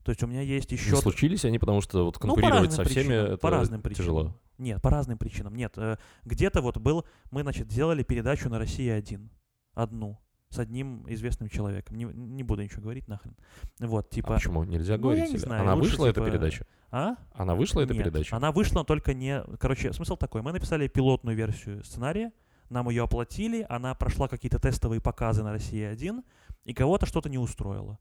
[0.04, 0.92] То есть у меня есть еще...
[0.92, 3.82] Не случились они, потому что вот ну, конкурировать ну, со всеми причинам, это по разным
[3.82, 4.04] причинам.
[4.04, 4.36] тяжело.
[4.58, 5.56] Нет, по разным причинам.
[5.56, 7.06] Нет, э, где-то вот был...
[7.30, 9.30] Мы, значит, сделали передачу на Россия-1.
[9.74, 10.20] Одну
[10.52, 11.98] с одним известным человеком.
[11.98, 13.36] Не, не буду ничего говорить нахрен.
[13.80, 14.34] Вот, типа...
[14.34, 14.64] А почему?
[14.66, 15.26] Нельзя ну, говорить?
[15.26, 16.20] Я не знаю, Она лучше, вышла, типа...
[16.20, 16.66] эта передача?
[16.92, 17.16] А?
[17.34, 18.36] Она вышла, эта Нет, передача?
[18.36, 19.42] она вышла, только не...
[19.60, 20.42] Короче, смысл такой.
[20.42, 22.34] Мы написали пилотную версию сценария,
[22.70, 26.24] нам ее оплатили, она прошла какие-то тестовые показы на Россия-1,
[26.66, 27.98] и кого-то что-то не устроило.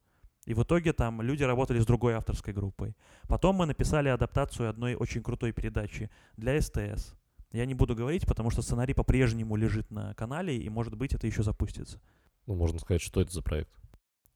[0.47, 2.97] И в итоге там люди работали с другой авторской группой.
[3.29, 7.15] Потом мы написали адаптацию одной очень крутой передачи для СТС.
[7.53, 11.27] Я не буду говорить, потому что сценарий по-прежнему лежит на канале, и, может быть, это
[11.27, 12.01] еще запустится.
[12.47, 13.71] Ну, можно сказать, что это за проект?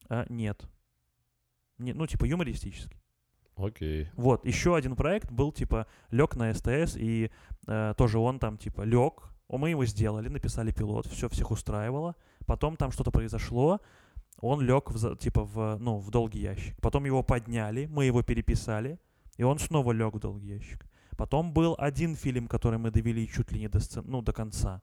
[0.08, 0.64] А, нет.
[1.78, 3.00] не, ну, типа, юмористический.
[3.56, 4.10] Окей.
[4.16, 7.30] Вот, еще один проект был, типа, лег на СТС, и
[7.66, 12.16] э, тоже он там, типа, лег, мы его сделали, написали пилот, все всех устраивало.
[12.46, 13.80] Потом там что-то произошло,
[14.40, 16.76] он лег, в, типа, в, ну, в долгий ящик.
[16.80, 18.98] Потом его подняли, мы его переписали,
[19.36, 20.86] и он снова лег в долгий ящик.
[21.16, 24.82] Потом был один фильм, который мы довели чуть ли не до, сцен, ну, до конца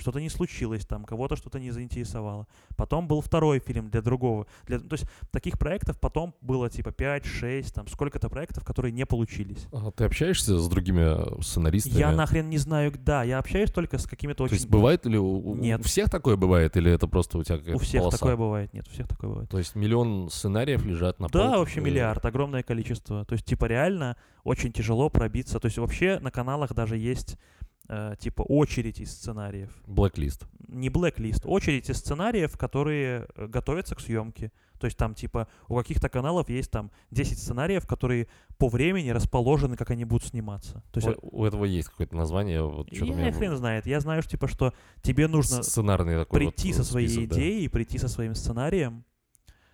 [0.00, 2.46] что-то не случилось там, кого-то что-то не заинтересовало.
[2.76, 4.46] Потом был второй фильм для другого.
[4.66, 9.06] Для, то есть таких проектов потом было типа 5, 6, там сколько-то проектов, которые не
[9.06, 9.66] получились.
[9.72, 11.98] А ты общаешься с другими сценаристами?
[11.98, 14.50] Я нахрен не знаю, да, я общаюсь только с какими-то очень...
[14.50, 15.80] То есть бывает ли у, Нет.
[15.80, 18.18] у всех такое бывает, или это просто у тебя какая-то У всех полоса?
[18.18, 19.50] такое бывает, нет, у всех такое бывает.
[19.50, 23.24] То есть миллион сценариев лежат на Да, полке, вообще э, миллиард, огромное количество.
[23.24, 25.60] То есть, типа, реально очень тяжело пробиться.
[25.60, 27.36] То есть, вообще на каналах даже есть,
[27.90, 29.70] э, типа, очередь из сценариев.
[29.86, 30.46] Blacklist.
[30.68, 34.52] Не блэк-лист, очередь из сценариев, которые э, готовятся к съемке.
[34.78, 39.76] То есть, там, типа, у каких-то каналов есть там 10 сценариев, которые по времени расположены,
[39.76, 40.82] как они будут сниматься.
[40.92, 42.62] То есть, у, у этого есть какое-то название.
[42.62, 43.86] Вот я меня хрен знает.
[43.86, 44.72] Я знаю, что, типа, что
[45.02, 47.36] тебе нужно сценарный такой прийти вот со своей список, да.
[47.36, 49.04] идеей, прийти со своим сценарием,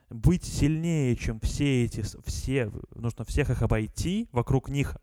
[0.09, 4.97] быть сильнее, чем все эти, все, нужно всех их обойти, вокруг них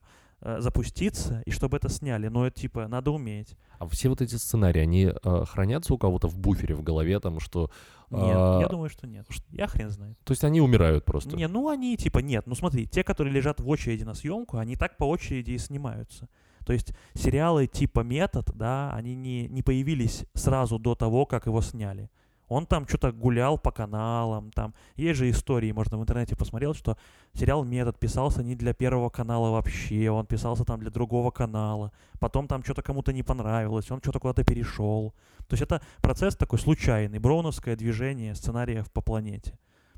[0.44, 2.28] э, запуститься, и чтобы это сняли.
[2.28, 3.56] Но это, типа, надо уметь.
[3.80, 7.40] А все вот эти сценарии, они э, хранятся у кого-то в буфере в голове, там
[7.40, 7.72] что...
[8.10, 9.26] Нет, а, я думаю, что нет.
[9.50, 10.18] Я хрен знает.
[10.24, 11.36] То есть они умирают просто.
[11.36, 12.46] Не, ну они, типа, нет.
[12.46, 16.30] Ну смотри, те, которые лежат в очереди на съемку, они так по очереди и снимаются.
[16.66, 21.62] То есть сериалы типа «Метод», да, они не, не появились сразу до того, как его
[21.62, 22.10] сняли.
[22.54, 26.98] Он там что-то гулял по каналам, там есть же истории, можно в интернете посмотреть, что
[27.34, 32.48] сериал «Метод» писался не для первого канала вообще, он писался там для другого канала, потом
[32.48, 35.16] там что-то кому-то не понравилось, он что-то куда-то перешел.
[35.48, 39.58] То есть это процесс такой случайный, броуновское движение сценариев по планете.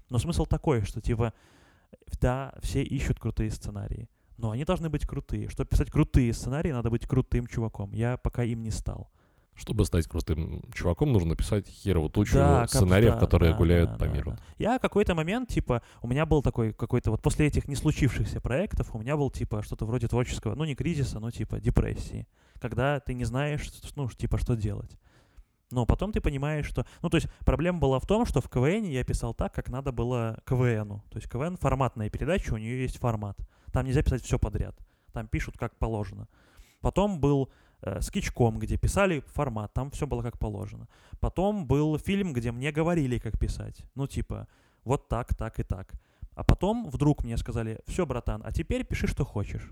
[0.09, 1.33] Но смысл такой, что типа,
[2.21, 5.49] да, все ищут крутые сценарии, но они должны быть крутые.
[5.49, 7.91] Чтобы писать крутые сценарии, надо быть крутым чуваком.
[7.91, 9.09] Я пока им не стал.
[9.55, 13.97] Чтобы стать крутым чуваком, нужно писать херову тучу Да, сценариев, да, которые да, гуляют да,
[13.97, 14.31] по да, миру.
[14.31, 14.39] да.
[14.57, 18.93] Я какой-то момент, типа, у меня был такой какой-то, вот после этих не случившихся проектов,
[18.93, 22.27] у меня был, типа, что-то вроде творческого, ну, не кризиса, но, типа, депрессии.
[22.59, 24.97] Когда ты не знаешь, ну, типа, что делать.
[25.71, 26.85] Но потом ты понимаешь, что...
[27.01, 29.91] Ну, то есть проблема была в том, что в КВН я писал так, как надо
[29.91, 31.03] было КВНу.
[31.09, 33.37] То есть КВН форматная передача, у нее есть формат.
[33.71, 34.75] Там нельзя писать все подряд.
[35.11, 36.27] Там пишут как положено.
[36.81, 37.49] Потом был
[37.81, 40.87] э, скетчком, где писали формат, там все было как положено.
[41.19, 43.85] Потом был фильм, где мне говорили, как писать.
[43.95, 44.47] Ну, типа,
[44.83, 45.93] вот так, так и так.
[46.35, 49.71] А потом вдруг мне сказали, все, братан, а теперь пиши, что хочешь.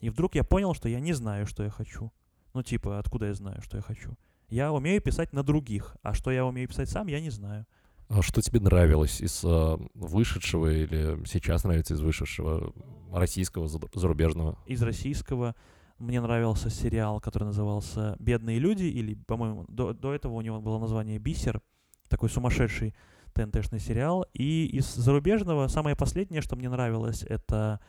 [0.00, 2.12] И вдруг я понял, что я не знаю, что я хочу.
[2.52, 4.16] Ну, типа, откуда я знаю, что я хочу?
[4.48, 7.66] Я умею писать на других, а что я умею писать сам, я не знаю.
[8.08, 12.72] А что тебе нравилось из а, вышедшего или сейчас нравится из вышедшего
[13.10, 14.58] российского, за- зарубежного?
[14.66, 15.54] Из российского
[15.98, 20.78] мне нравился сериал, который назывался «Бедные люди», или, по-моему, до, до этого у него было
[20.78, 21.60] название «Бисер»,
[22.08, 22.94] такой сумасшедший
[23.32, 24.26] ТНТшный сериал.
[24.32, 27.80] И из зарубежного самое последнее, что мне нравилось, это...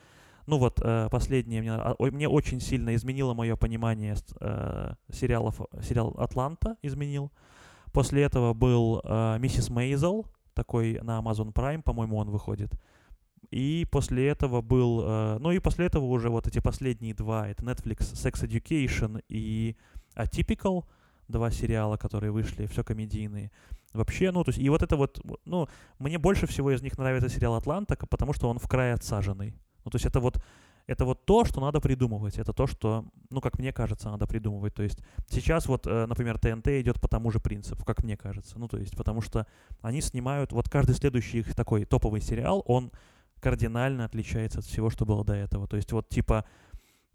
[0.47, 5.59] Ну вот, э, последнее мне, а, ой, мне очень сильно изменило мое понимание э, сериалов.
[5.81, 7.31] Сериал «Атланта» изменил.
[7.91, 12.71] После этого был э, «Миссис Мейзел», такой на Amazon Prime, по-моему, он выходит.
[13.51, 15.01] И после этого был...
[15.03, 17.47] э, ну и после этого уже вот эти последние два.
[17.47, 19.75] Это Netflix Sex Education и
[20.15, 20.85] Atypical.
[21.27, 23.51] Два сериала, которые вышли, все комедийные.
[23.93, 27.29] Вообще, ну, то есть, и вот это вот, ну, мне больше всего из них нравится
[27.29, 29.55] сериал «Атланта», потому что он в край отсаженный.
[29.83, 30.43] Ну, то есть это вот,
[30.85, 32.37] это вот то, что надо придумывать.
[32.37, 34.75] Это то, что, ну, как мне кажется, надо придумывать.
[34.75, 38.59] То есть сейчас вот, э, например, ТНТ идет по тому же принципу, как мне кажется.
[38.59, 39.47] Ну, то есть потому что
[39.81, 42.91] они снимают, вот каждый следующий их такой топовый сериал, он
[43.45, 45.67] кардинально отличается от всего, что было до этого.
[45.67, 46.45] То есть вот типа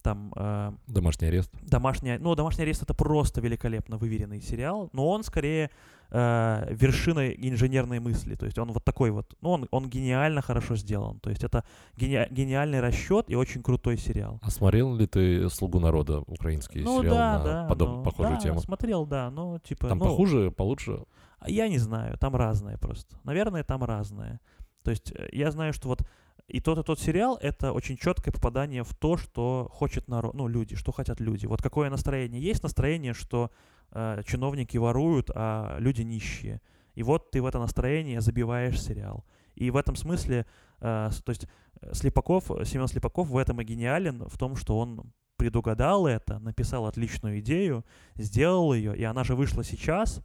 [0.00, 1.50] там э, Домашний арест.
[1.60, 5.70] домашний, ну домашний арест это просто великолепно выверенный сериал, но он скорее
[6.10, 10.76] э, вершина инженерной мысли, то есть он вот такой вот, ну он, он гениально хорошо
[10.76, 11.64] сделан, то есть это
[11.96, 14.38] гени- гениальный расчет и очень крутой сериал.
[14.40, 18.36] А смотрел ли ты «Слугу народа» украинский ну сериал да, на да, подоб- ну, похожую
[18.36, 18.60] да, тему?
[18.60, 21.04] смотрел, да, ну типа, Там ну, похуже, получше?
[21.40, 23.18] А Я не знаю, там разное просто.
[23.24, 24.40] Наверное, там разное.
[24.82, 26.02] То есть э, я знаю, что вот
[26.50, 30.48] и тот, и тот сериал— это очень четкое попадание в то, что хочет народ, ну,
[30.48, 31.46] люди, что хотят люди.
[31.46, 32.42] Вот какое настроение.
[32.42, 33.50] Есть настроение, что
[33.92, 36.60] э, чиновники воруют, а люди нищие.
[36.94, 39.24] И вот ты в это настроение забиваешь сериал.
[39.54, 40.44] И в этом смысле,
[40.80, 41.46] э, то есть
[41.80, 46.86] э, Слепаков, Семен Слепаков в этом и гениален, в том, что он предугадал это, написал
[46.86, 47.84] отличную идею,
[48.16, 50.20] сделал ее, и она же вышла сейчас,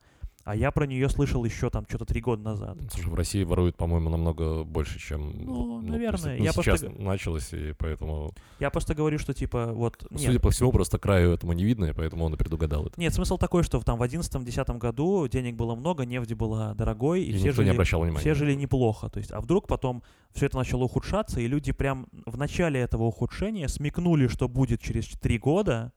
[0.46, 2.78] а я про нее слышал еще там что-то три года назад.
[2.92, 5.34] Слушай, в России воруют, по-моему, намного больше, чем...
[5.44, 6.38] Ну, есть, наверное.
[6.38, 8.32] ну, Я сейчас просто началось, и поэтому...
[8.60, 10.06] Я просто говорю, что типа вот...
[10.08, 12.86] Ну, нет, Судя по всему, просто краю этому не видно, и поэтому он и предугадал
[12.86, 13.00] это.
[13.02, 17.24] Нет, смысл такой, что в, там в 11-10 году денег было много, нефть была дорогой,
[17.24, 18.20] и, И все никто не жили, обращал внимания.
[18.20, 19.10] все жили неплохо.
[19.10, 23.06] То есть, а вдруг потом все это начало ухудшаться, и люди прям в начале этого
[23.06, 25.92] ухудшения смекнули, что будет через 3 года,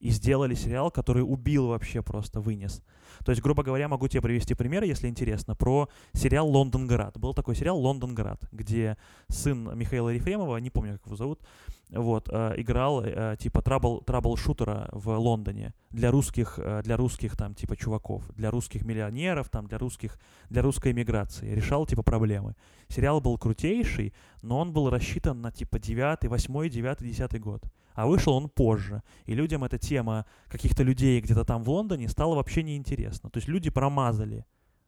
[0.00, 2.82] и сделали сериал, который убил вообще просто, вынес.
[3.24, 7.18] То есть, грубо говоря, могу тебе привести пример, если интересно, про сериал «Лондонград».
[7.18, 8.96] Был такой сериал «Лондонград», где
[9.28, 11.40] сын Михаила Ефремова, не помню, как его зовут,
[11.90, 17.54] вот, э, играл э, типа трабл, трабл-шутера в Лондоне для русских, э, для русских там
[17.54, 20.18] типа чуваков, для русских миллионеров, там для русских,
[20.50, 21.54] для русской эмиграции.
[21.54, 22.56] Решал типа проблемы.
[22.88, 27.64] Сериал был крутейший, но он был рассчитан на типа 9, 8, 9, 10 год.
[27.94, 29.02] А вышел он позже.
[29.24, 33.30] И людям эта тема каких-то людей где-то там в Лондоне стала вообще неинтересна.
[33.30, 34.44] То есть люди промазали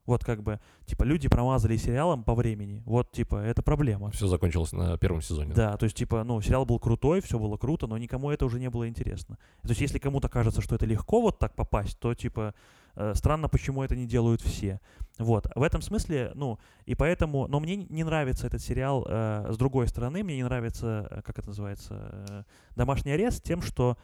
[0.07, 2.83] вот как бы, типа, люди промазали сериалом по времени.
[2.85, 4.11] Вот, типа, это проблема.
[4.11, 5.55] Все закончилось на первом сезоне.
[5.55, 8.59] Да, то есть, типа, ну, сериал был крутой, все было круто, но никому это уже
[8.59, 9.39] не было интересно.
[9.63, 12.55] То есть, если кому-то кажется, что это легко вот так попасть, то, типа,
[12.97, 14.81] э, странно, почему это не делают все.
[15.19, 19.57] Вот, в этом смысле, ну, и поэтому, но мне не нравится этот сериал, э, с
[19.59, 21.95] другой стороны, мне не нравится, э, как это называется,
[22.29, 22.43] э,
[22.75, 23.99] «Домашний арест» тем, что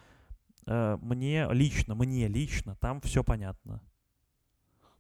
[0.67, 3.81] э, мне лично, мне лично там все понятно.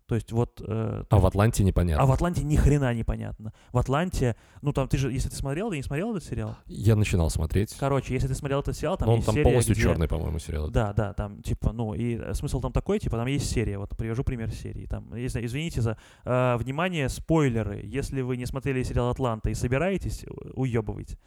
[0.06, 0.62] То есть вот...
[0.64, 2.02] Э, а в Атланте непонятно.
[2.02, 3.52] А в Атланте ни хрена непонятно.
[3.72, 6.56] В Атланте, ну там ты же, если ты смотрел, ты не смотрел этот сериал?
[6.66, 7.74] Я начинал смотреть.
[7.78, 9.82] Короче, если ты смотрел этот сериал, там Но есть он там серия, полностью где...
[9.82, 10.70] черный, по-моему, сериал.
[10.70, 14.22] Да, да, там типа, ну и смысл там такой, типа там есть серия, вот привожу
[14.22, 14.86] пример серии.
[14.86, 17.80] Там, если, извините за э, внимание, спойлеры.
[17.84, 21.18] Если вы не смотрели сериал Атланта и собираетесь, уебывайте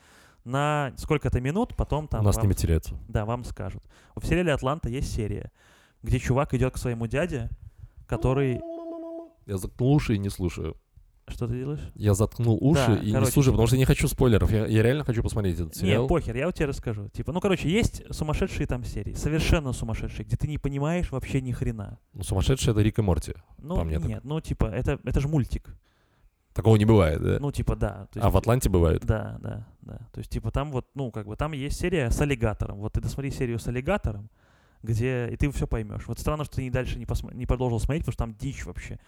[0.46, 2.22] на сколько-то минут, потом там...
[2.22, 2.96] У нас вам, не матерятся.
[3.08, 3.84] Да, вам скажут.
[4.16, 5.52] В сериале «Атланта» есть серия,
[6.02, 7.50] где чувак идет к своему дяде,
[8.10, 8.60] который
[9.46, 10.76] я заткнул уши и не слушаю.
[11.28, 11.92] Что ты делаешь?
[11.94, 14.52] Я заткнул уши Да, и короче, не слушаю, потому что я не хочу спойлеров.
[14.52, 16.04] Я, я реально хочу посмотреть этот сериал.
[16.04, 17.08] Не, похер, я вот тебе расскажу.
[17.10, 21.52] Типа, ну, короче, есть сумасшедшие там серии, совершенно сумасшедшие, где ты не понимаешь вообще ни
[21.52, 22.00] хрена.
[22.14, 23.36] Ну, сумасшедший это Рик и Морти.
[23.60, 24.10] Ну, по мне так.
[24.10, 25.70] нет, ну, типа, это, это же мультик.
[26.54, 27.38] Такого не бывает, да?
[27.40, 28.08] Ну, типа, да.
[28.12, 29.06] то а есть- в Атланте бывает.
[29.06, 30.00] Да, да, да.
[30.12, 32.80] То есть, типа, там вот, ну, как бы, там есть серия с аллигатором.
[32.80, 34.32] Вот ты досмотри серию с аллигатором,
[34.84, 36.08] где, и ты все поймешь.
[36.08, 38.66] Вот странно, что ты не дальше не, посма- не продолжил смотреть, потому что там дичь
[38.66, 39.00] вообще.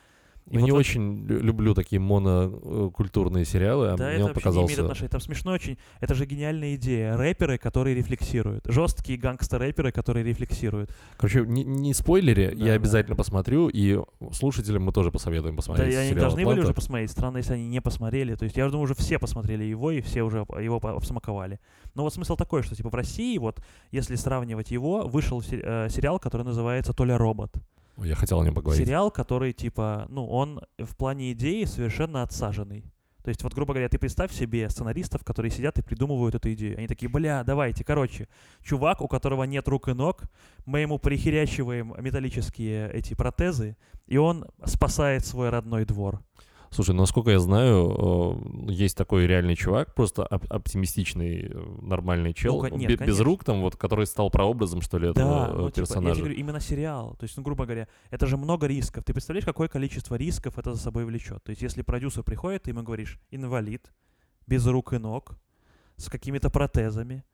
[0.50, 4.22] И Я вот не в- очень лю- люблю такие монокультурные сериалы, а Да, мне это
[4.24, 4.68] он вообще не показался...
[4.74, 5.10] имеет отношения.
[5.10, 5.78] Там смешно очень.
[6.00, 7.16] Это же гениальная идея.
[7.16, 8.66] Рэперы, которые рефлексируют.
[8.68, 10.92] Жесткие гангстер-рэперы, которые рефлексируют.
[11.18, 12.74] Короче, не, не спойлери, Да, я да.
[12.74, 14.00] обязательно посмотрю, и
[14.34, 16.64] слушателям мы тоже посоветуем Да, посмотреть они сериал должны были «Атланта».
[16.66, 17.12] уже посмотреть.
[17.12, 18.36] Странно, если они не посмотрели.
[18.36, 21.60] То есть я думаю, уже все посмотрели его, и все уже его обсмаковали.
[21.96, 26.20] Но вот смысл такой, что типа в России, вот если сравнивать его, вышел э, сериал,
[26.20, 27.52] который называется «Толя робот».
[28.04, 28.86] Я хотел о нем поговорить.
[28.86, 32.92] Сериал, который типа, ну, он в плане идеи совершенно отсаженный.
[33.24, 36.78] То есть, вот, грубо говоря, ты представь себе сценаристов, которые сидят и придумывают эту идею.
[36.78, 38.28] Они такие, бля, давайте, короче,
[38.64, 40.24] чувак, у которого нет рук и ног,
[40.66, 46.22] мы ему прихерячиваем металлические эти протезы, и он спасает свой родной двор.
[46.74, 52.34] Слушай, ну, насколько я знаю, э, есть такой реальный чувак, просто оп- оптимистичный, э, нормальный
[52.34, 53.24] чел, ко- нет, бе- без конечно.
[53.26, 56.16] рук там, вот, который стал прообразом, что ли, этого Да, э, ну, типа, я персонажа.
[56.16, 57.16] тебе говорю, именно сериал.
[57.20, 59.04] То есть, ну, грубо говоря, это же много рисков.
[59.04, 61.44] Ты представляешь, какое количество рисков это за собой влечет?
[61.44, 63.92] То есть, если продюсер приходит, ты ему говоришь, инвалид,
[64.48, 65.34] без рук и ног,
[65.98, 67.26] с какими-то протезами.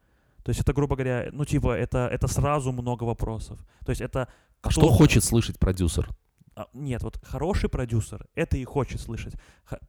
[0.43, 3.59] То есть, это, грубо говоря, ну, типа, это, это сразу много вопросов.
[3.85, 4.29] То есть, это
[4.63, 6.09] А что хочет слышать продюсер?
[6.57, 9.35] А, Нет, вот хороший продюсер это и хочет слышать.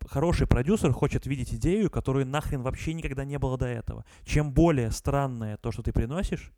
[0.07, 4.05] Хороший продюсер хочет видеть идею, которую нахрен вообще никогда не было до этого.
[4.25, 6.53] Чем более странное то, что ты приносишь,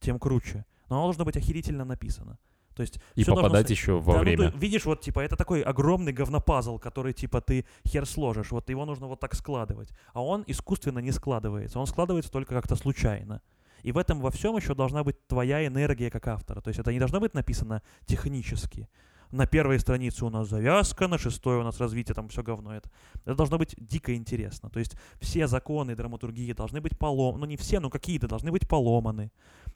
[0.00, 0.64] тем круче.
[0.88, 2.38] Но оно должно быть охерительно написано.
[2.76, 4.50] То есть И должно попадать с- еще во да, ну, время.
[4.50, 8.50] ты видишь, вот типа это такой огромный говнопазл, который типа ты хер сложишь.
[8.50, 9.90] Вот его нужно вот так складывать.
[10.12, 11.78] А он искусственно не складывается.
[11.78, 13.40] Он складывается только как-то случайно.
[13.82, 16.60] И в этом во всем еще должна быть твоя энергия как автора.
[16.60, 18.88] То есть это не должно быть написано технически.
[19.30, 22.90] На первой странице у нас завязка, на шестой у нас развитие, там все говно это.
[23.24, 24.70] Это должно быть дико интересно.
[24.70, 27.40] То есть все законы драматургии должны быть поломаны.
[27.40, 29.30] Ну не все, но какие-то должны быть поломаны.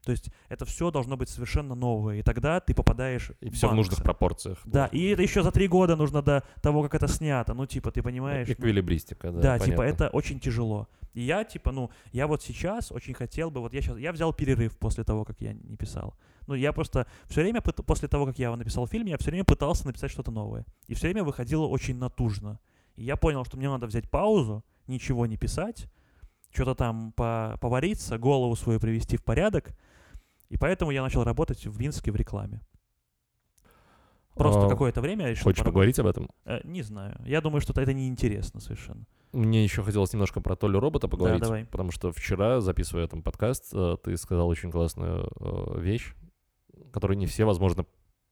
[0.05, 2.17] То есть это все должно быть совершенно новое.
[2.17, 4.05] И тогда ты попадаешь И все в нужных Банкса.
[4.05, 4.59] пропорциях.
[4.65, 7.53] Да, и это еще за три года нужно до того, как это снято.
[7.55, 8.47] Ну, типа, ты понимаешь?
[8.49, 10.05] ну, Эквилибристика, да, Да, типа, понятно.
[10.05, 10.89] это очень тяжело.
[11.15, 14.33] И я, типа, ну, я вот сейчас очень хотел бы, вот я сейчас, я взял
[14.33, 16.15] перерыв после того, как я не писал.
[16.47, 19.87] Ну, я просто все время, после того, как я написал фильм, я все время пытался
[19.87, 20.65] написать что-то новое.
[20.87, 22.61] И все время выходило очень натужно.
[22.97, 25.87] И я понял, что мне надо взять паузу, ничего не писать,
[26.51, 29.77] что-то там по- повариться, голову свою привести в порядок.
[30.49, 32.61] И поэтому я начал работать в Минске в рекламе.
[34.35, 35.97] Просто А, какое-то время я решил Хочешь поработать.
[35.97, 36.31] поговорить об этом?
[36.45, 37.21] Э, не знаю.
[37.27, 39.05] Я думаю, что это неинтересно совершенно.
[39.33, 41.65] Мне еще хотелось немножко про Толю робота поговорить, давай.
[41.67, 46.15] потому что вчера, записывая этот подкаст, э, ты сказал очень классную э, вещь,
[46.93, 47.85] которую не все, возможно,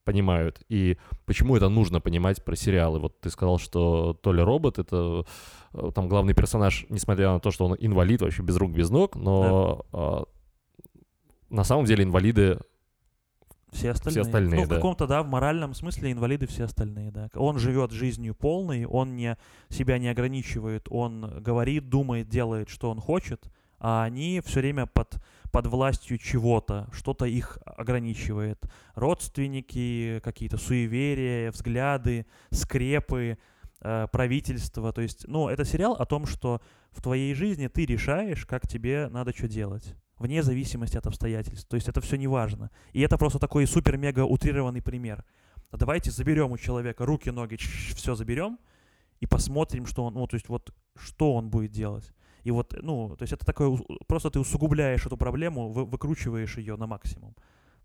[0.05, 0.63] понимают.
[0.69, 3.01] И почему это нужно понимать про сериалы?
[3.01, 5.27] Вот ты сказал, что Толя робот— это
[5.75, 9.17] э, там главный персонаж, несмотря на то, что он инвалид, вообще без рук, без ног,
[9.17, 10.36] но э,
[11.51, 12.59] на самом деле инвалиды
[13.73, 14.23] Все остальные.
[14.23, 14.77] Все остальные, ну, в да.
[14.77, 17.29] каком-то, да, в моральном смысле инвалиды все остальные, да.
[17.35, 19.37] Он живет жизнью полной, он не,
[19.69, 25.17] себя не ограничивает, он говорит, думает, делает, что он хочет, а они все время под,
[25.53, 28.65] под властью чего-то, что-то их ограничивает.
[28.95, 33.39] Родственники, какие-то суеверия, взгляды, скрепы,
[33.83, 34.93] э, правительство.
[34.93, 39.09] То есть, ну, это сериал о том, что в твоей жизни ты решаешь, как тебе
[39.09, 41.69] надо что делать вне зависимости от обстоятельств.
[41.69, 42.71] То есть это все не важно.
[42.93, 45.25] И это просто такой супер-мега утрированный пример.
[45.71, 48.59] А давайте заберем у человека руки, ноги, все заберем
[49.21, 52.13] и посмотрим, что он, ну, то есть вот что он будет делать.
[52.45, 56.77] И вот, ну, то есть это такое, просто ты усугубляешь эту проблему, вы, выкручиваешь ее
[56.77, 57.35] на максимум.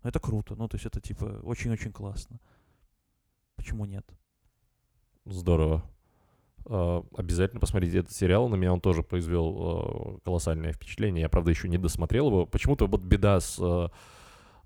[0.02, 2.38] Ну, это круто, ну, то есть это, типа, очень-очень классно.
[3.56, 4.08] Почему нет?
[5.24, 5.84] Здорово.
[6.64, 8.48] Uh, обязательно посмотрите этот сериал.
[8.48, 11.22] На меня он тоже произвел uh, колоссальное впечатление.
[11.22, 12.46] Я, правда, еще не досмотрел его.
[12.46, 13.90] Почему-то вот беда с uh,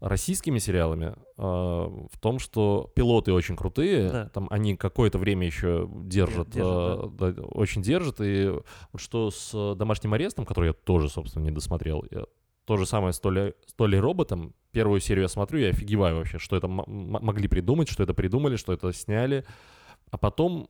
[0.00, 4.10] российскими сериалами в том, что пилоты очень крутые.
[4.10, 4.28] Да.
[4.28, 8.20] Там они какое-то время еще держат, Держат, да, очень держат.
[8.20, 8.46] И
[8.92, 12.24] вот что с домашним арестом, который я тоже, собственно, не досмотрел, я
[12.66, 14.52] то же самое с Толей, с Толей Роботом.
[14.70, 18.74] Первую серию я смотрю, я офигеваю вообще, что это могли придумать, что это придумали, что
[18.74, 19.46] это сняли.
[20.10, 20.68] А потом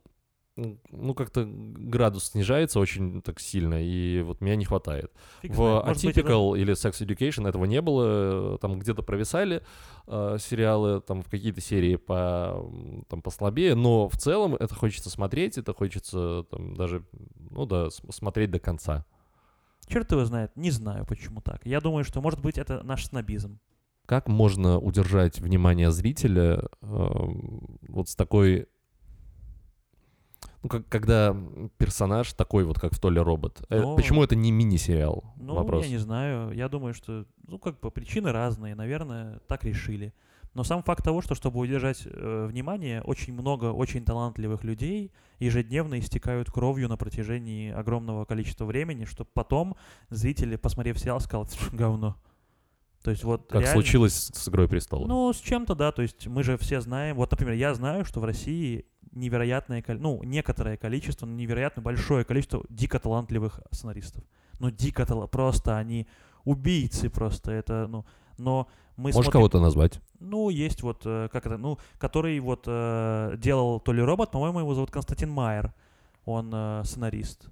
[0.56, 5.12] ну, как-то градус снижается очень так сильно, и вот меня не хватает.
[5.42, 9.62] Фиг в знает, может быть, Atypical или Sex Education этого не было, там где-то провисали
[10.06, 12.70] э, сериалы, там в какие-то серии по,
[13.08, 17.04] там, послабее, но в целом это хочется смотреть, это хочется там даже,
[17.50, 19.04] ну да, смотреть до конца.
[19.86, 21.64] Черт его знает, не знаю, почему так.
[21.64, 23.60] Я думаю, что, может быть, это наш снобизм.
[24.06, 27.08] Как можно удержать внимание зрителя э,
[27.88, 28.68] вот с такой
[30.66, 31.36] ну, как, когда
[31.78, 33.64] персонаж такой вот, как в Толе робот.
[33.68, 33.94] Но...
[33.94, 35.24] Э, почему это не мини-сериал?
[35.36, 35.84] Ну, Вопрос.
[35.84, 36.52] я не знаю.
[36.52, 38.74] Я думаю, что, ну, как бы причины разные.
[38.74, 40.12] Наверное, так решили.
[40.54, 45.98] Но сам факт того, что чтобы удержать э, внимание, очень много очень талантливых людей ежедневно
[45.98, 49.76] истекают кровью на протяжении огромного количества времени, чтобы потом
[50.08, 52.16] зрители, посмотрев сериал, сказал, говно.
[53.02, 53.72] То есть вот как реально...
[53.72, 55.06] случилось с «Игрой престолов».
[55.06, 55.92] Ну, с чем-то, да.
[55.92, 57.14] То есть мы же все знаем...
[57.14, 58.86] Вот, например, я знаю, что в России
[59.16, 64.22] невероятное, ну, некоторое количество, но невероятно большое количество дико талантливых сценаристов.
[64.60, 65.30] Ну, дико талантливых.
[65.30, 66.06] Просто они
[66.44, 67.52] убийцы просто.
[67.52, 68.04] Это, ну...
[68.38, 69.32] Но мы Можешь смотрим...
[69.32, 70.00] кого-то назвать?
[70.20, 74.60] Ну, есть вот, э, как это, ну, который вот э, делал то ли робот, по-моему,
[74.60, 75.72] его зовут Константин Майер.
[76.26, 77.48] Он э, сценарист.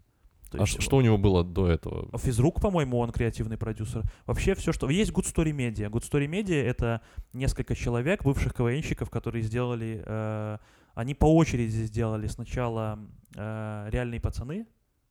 [0.51, 2.17] То а есть, что у него было до этого?
[2.19, 4.03] Физрук, по-моему, он креативный продюсер.
[4.27, 4.89] Вообще все, что...
[4.89, 5.91] Есть Good Story Media.
[5.91, 7.01] Good Story Media— это
[7.33, 10.03] несколько человек, бывших КВНщиков, которые сделали...
[10.07, 10.59] Э,
[10.95, 12.99] они по очереди сделали сначала
[13.35, 14.67] э, «Реальные пацаны»,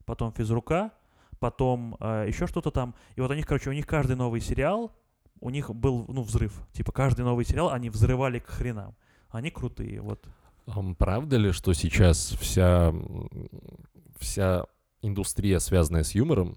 [0.05, 0.91] потом «Физрука»,
[1.39, 2.95] потом э, еще что-то там.
[3.15, 4.91] И вот у них, короче, у них каждый новый сериал,
[5.41, 6.53] у них был, ну, взрыв.
[6.71, 8.95] Типа каждый новый сериал они взрывали к хренам.
[9.29, 10.25] Они крутые, вот.
[10.97, 12.93] Правда ли, что сейчас вся,
[14.17, 14.65] вся
[15.01, 16.55] индустрия, связанная с юмором,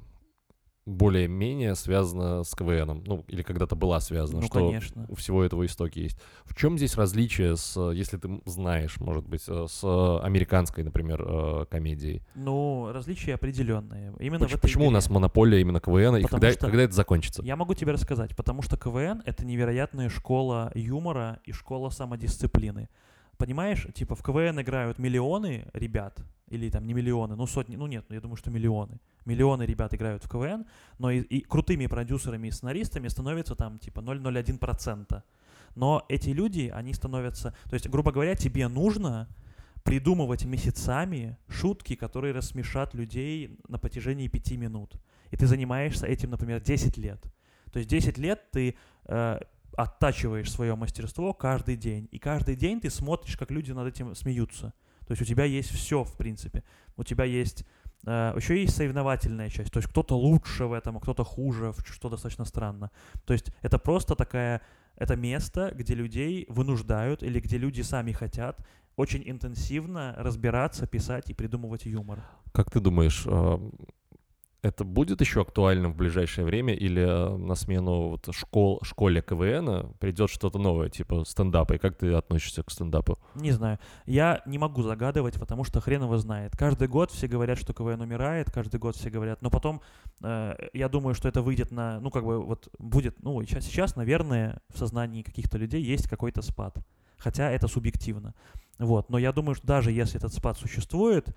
[0.86, 5.04] более-менее связана с КВНом, ну, или когда-то была связана, ну, что конечно.
[5.08, 6.18] у всего этого истоки есть.
[6.44, 9.84] В чем здесь различие с, если ты знаешь, может быть, э, с
[10.22, 12.22] американской, например, э, комедией?
[12.36, 14.14] Ну, различия определенные.
[14.20, 14.88] Именно почему, в этой почему игре.
[14.88, 17.42] у нас монополия именно КВН, и когда, что когда это закончится?
[17.42, 22.88] Я могу тебе рассказать, потому что КВН— это невероятная школа юмора и школа самодисциплины.
[23.38, 26.18] Понимаешь, типа в КВН играют миллионы ребят,
[26.48, 29.00] или там не миллионы, ну сотни, ну нет, я думаю, что миллионы.
[29.24, 30.66] Миллионы ребят играют в КВН,
[30.98, 35.22] но и, и крутыми продюсерами и сценаристами становится там типа 0,01%.
[35.74, 39.28] Но эти люди, они становятся, то есть, грубо говоря, тебе нужно
[39.82, 44.96] придумывать месяцами шутки, которые рассмешат людей на протяжении пяти минут.
[45.30, 47.22] И ты занимаешься этим, например, 10 лет.
[47.72, 49.40] То есть 10 лет ты э,
[49.76, 52.08] оттачиваешь свое мастерство каждый день.
[52.10, 54.72] И каждый день ты смотришь, как люди над этим смеются.
[55.06, 56.64] То есть у тебя есть все, в принципе.
[56.96, 57.64] У тебя есть
[58.04, 62.08] Uh, еще есть соревновательная часть, то есть кто-то лучше в этом, а кто-то хуже, что
[62.08, 62.92] достаточно странно.
[63.24, 64.60] То есть это просто такая,
[64.94, 68.64] это место, где людей вынуждают или где люди сами хотят
[68.94, 72.22] очень интенсивно разбираться, писать и придумывать юмор.
[72.52, 73.26] Как ты думаешь,
[74.66, 79.94] это будет еще актуально в ближайшее время или э, на смену вот школ, школе КВН
[80.00, 81.74] придет что-то новое, типа стендапа?
[81.74, 83.16] И как ты относишься к стендапу?
[83.34, 83.78] Не знаю.
[84.06, 86.56] Я не могу загадывать, потому что хрен его знает.
[86.56, 89.80] Каждый год все говорят, что КВН умирает, каждый год все говорят, но потом
[90.22, 93.96] э, я думаю, что это выйдет на, ну как бы вот будет, ну сейчас, сейчас
[93.96, 96.76] наверное, в сознании каких-то людей есть какой-то спад.
[97.18, 98.34] Хотя это субъективно.
[98.78, 99.10] Вот.
[99.10, 101.34] Но я думаю, что даже если этот спад существует,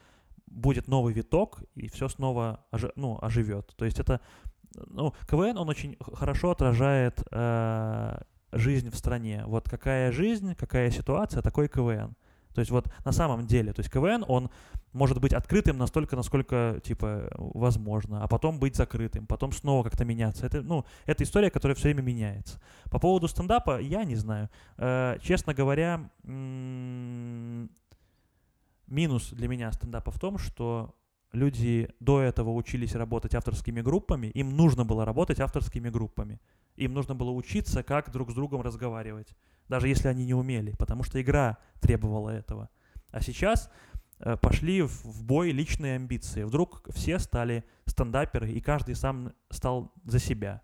[0.50, 3.74] будет новый виток, и все снова ожи, ну, оживет.
[3.76, 4.22] То есть это,
[4.88, 8.22] ну, КВН, он очень хорошо отражает э,
[8.52, 9.44] жизнь в стране.
[9.46, 12.16] Вот какая жизнь, какая ситуация, такой КВН.
[12.54, 14.50] То есть вот на самом деле, то есть КВН, он
[14.92, 20.48] может быть открытым настолько, насколько, типа, возможно, а потом быть закрытым, потом снова как-то меняться.
[20.48, 22.60] Это, ну, это история, которая все время меняется.
[22.90, 24.50] По поводу стендапа, я не знаю.
[24.78, 26.10] Э, честно говоря,
[28.90, 30.96] минус для меня стендапа в том, что
[31.32, 36.40] люди до этого учились работать авторскими группами, им нужно было работать авторскими группами.
[36.76, 39.36] Им нужно было учиться, как друг с другом разговаривать,
[39.68, 42.70] даже если они не умели, потому что игра требовала этого.
[43.12, 43.70] А сейчас
[44.20, 46.44] э, пошли в, бой личные амбиции.
[46.44, 50.62] Вдруг все стали стендаперы, и каждый сам стал за себя.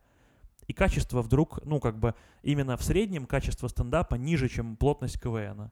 [0.68, 5.72] И качество вдруг, ну, как бы, именно в среднем качество стендапа ниже, чем плотность КВНа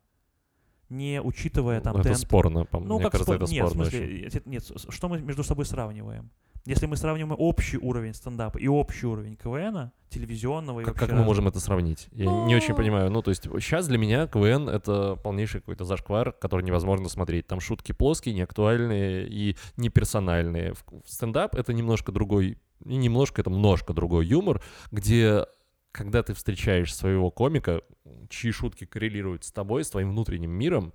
[0.93, 1.97] не учитывая там...
[1.97, 3.43] Это спорно, по ну, мне как кажется, спор...
[3.43, 4.41] это нет, спорно в смысле, очень.
[4.45, 6.29] Нет, что мы между собой сравниваем?
[6.65, 11.23] Если мы сравниваем общий уровень стендапа и общий уровень КВН, телевизионного и Как, как мы
[11.23, 12.07] можем это сравнить?
[12.13, 12.45] Я Но...
[12.45, 13.11] не очень понимаю.
[13.11, 17.47] Ну, то есть сейчас для меня КВН— это полнейший какой-то зашквар, который невозможно смотреть.
[17.47, 20.75] Там шутки плоские, неактуальные и неперсональные.
[21.05, 25.45] Стендап— это немножко другой, не немножко, это немножко другой юмор, где
[25.93, 27.81] когда ты встречаешь своего комика,
[28.27, 30.91] чьи шутки коррелируют с тобой, с твоим внутренним миром,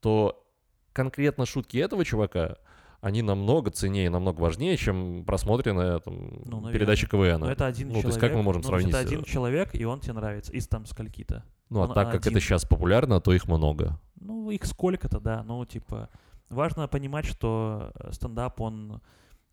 [0.00, 0.46] то
[0.92, 2.56] конкретно шутки этого чувака,
[3.00, 7.40] они намного ценнее, намного важнее, чем просмотренная там, ну, передача КВН.
[7.40, 8.02] Но это один ну, человек.
[8.02, 8.90] То есть как мы можем ну, сравнить?
[8.90, 11.44] Это один человек, и он тебе нравится, из там скольки-то.
[11.68, 12.36] Ну, он а так как один.
[12.36, 14.00] это сейчас популярно, то их много.
[14.20, 15.42] Ну, их сколько-то, да.
[15.42, 16.10] Ну, типа,
[16.48, 19.02] важно понимать, что э, стендап, он...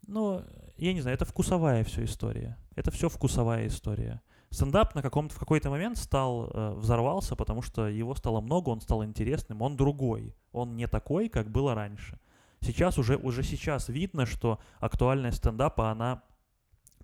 [0.06, 0.44] Ну,
[0.78, 2.58] я не знаю, это вкусовая все история.
[2.76, 4.22] Это все вкусовая история
[4.56, 8.82] стендап на каком-то в какой-то момент стал э, взорвался, потому что его стало много, он
[8.82, 12.20] стал интересным, он другой, он не такой, как было раньше.
[12.62, 16.24] Сейчас уже уже сейчас видно, что актуальность стендапа она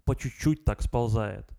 [0.06, 1.50] по чуть-чуть так сползает,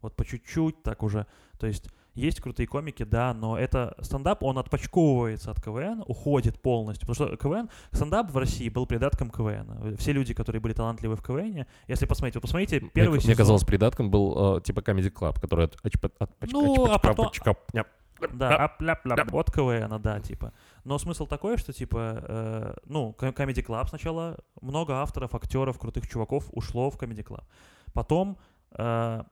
[0.00, 1.26] вот по чуть-чуть так уже,
[1.58, 7.06] то есть есть крутые комики, да, но это стендап, он отпочковывается от КВН, уходит полностью.
[7.06, 9.96] Потому что КВН, стендап в России был придатком КВН.
[9.98, 13.30] Все люди, которые были талантливы в КВН, если посмотреть, вы посмотрите первый мне, сезон.
[13.30, 17.30] Мне казалось, придатком был э, типа Comedy Club, который от, от, от, ну, а потом...
[18.32, 20.52] Да, ап-ляп-ляп, от КВН, да, типа.
[20.84, 26.46] Но смысл такой, что, типа, э, ну, Comedy Club сначала много авторов, актеров, крутых чуваков
[26.52, 27.42] ушло в Comedy Club.
[27.92, 28.38] Потом
[28.78, 29.22] э,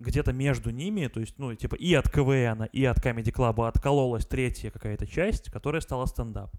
[0.00, 4.26] где-то между ними, то есть, ну, типа, и от КВН, и от Comedy Club откололась
[4.26, 6.50] третья какая-то часть, которая стала стендап.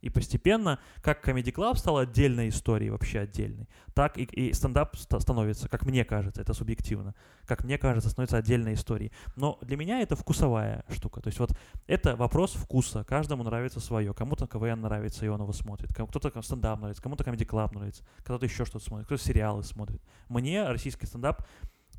[0.00, 5.20] И постепенно, как Comedy Club стал отдельной историей, вообще отдельной, так и, и стендап ст-
[5.20, 7.14] становится, как мне кажется, это субъективно,
[7.46, 9.10] как мне кажется, становится отдельной историей.
[9.34, 11.20] Но для меня это вкусовая штука.
[11.20, 11.50] То есть вот
[11.88, 13.02] это вопрос вкуса.
[13.02, 14.14] Каждому нравится свое.
[14.14, 15.90] Кому-то КВН нравится, и он его смотрит.
[15.92, 20.00] Кто-то стендап нравится, кому-то Comedy Club нравится, кто-то еще что-то смотрит, кто-то сериалы смотрит.
[20.28, 21.44] Мне российский стендап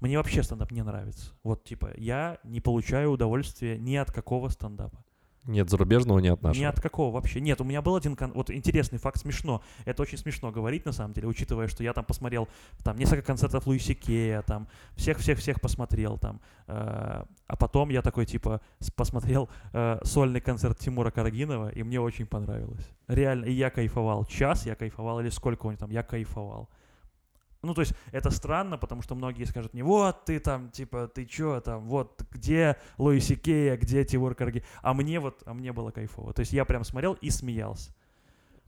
[0.01, 1.33] мне вообще стендап не нравится.
[1.43, 5.03] Вот, типа, я не получаю удовольствия ни от какого стендапа.
[5.45, 6.61] Нет зарубежного, ни от нашего.
[6.61, 7.39] Ни от какого вообще.
[7.39, 8.15] Нет, у меня был один...
[8.15, 8.33] Кон...
[8.33, 9.63] Вот интересный факт, смешно.
[9.85, 12.47] Это очень смешно говорить, на самом деле, учитывая, что я там посмотрел
[12.83, 16.41] там несколько концертов Луиси Кея, там всех-всех-всех посмотрел там.
[16.67, 18.61] Э, а потом я такой, типа,
[18.95, 22.87] посмотрел э, сольный концерт Тимура Карагинова, и мне очень понравилось.
[23.07, 24.25] Реально, и я кайфовал.
[24.25, 26.69] Час я кайфовал, или сколько у него там, я кайфовал.
[27.62, 31.26] Ну, то есть это странно, потому что многие скажут мне, вот ты там, типа, ты
[31.26, 34.64] чё там, вот где Луиси Кея, где Тимур Карги.
[34.82, 36.34] А мне вот, а мне было кайфово.
[36.34, 37.91] То есть я прям смотрел и смеялся.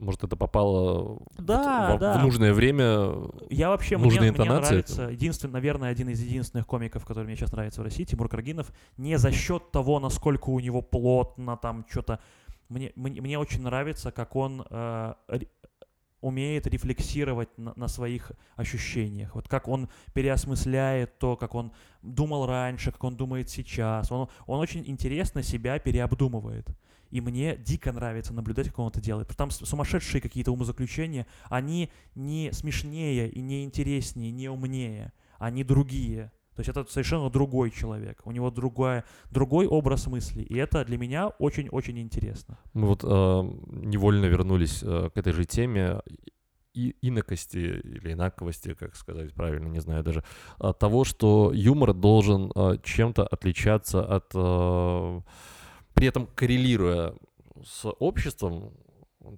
[0.01, 2.17] Может, это попало да, в, да.
[2.17, 4.73] в нужное время, Я вообще, нужные мне, интонации?
[4.73, 8.27] Мне нравится, единственный, наверное, один из единственных комиков, который мне сейчас нравится в России, Тимур
[8.27, 12.19] Каргинов, не за счет того, насколько у него плотно там что-то.
[12.67, 15.13] Мне, мне, мне очень нравится, как он э,
[16.21, 19.35] умеет рефлексировать на, на своих ощущениях.
[19.35, 24.11] Вот как он переосмысляет то, как он думал раньше, как он думает сейчас.
[24.11, 26.69] Он, он очень интересно себя переобдумывает.
[27.09, 29.27] И мне дико нравится наблюдать, как он это делает.
[29.35, 35.11] Там сумасшедшие какие-то умозаключения, они не смешнее и не интереснее, не умнее.
[35.37, 36.31] Они другие.
[36.55, 40.97] То есть это совершенно другой человек, у него другая, другой образ мысли, и это для
[40.97, 42.57] меня очень-очень интересно.
[42.73, 46.01] Мы вот э, невольно вернулись э, к этой же теме
[46.73, 50.23] и инокости или инаковости, как сказать правильно, не знаю даже,
[50.57, 55.21] от того, что юмор должен э, чем-то отличаться от, э,
[55.93, 57.13] при этом коррелируя
[57.63, 58.73] с обществом,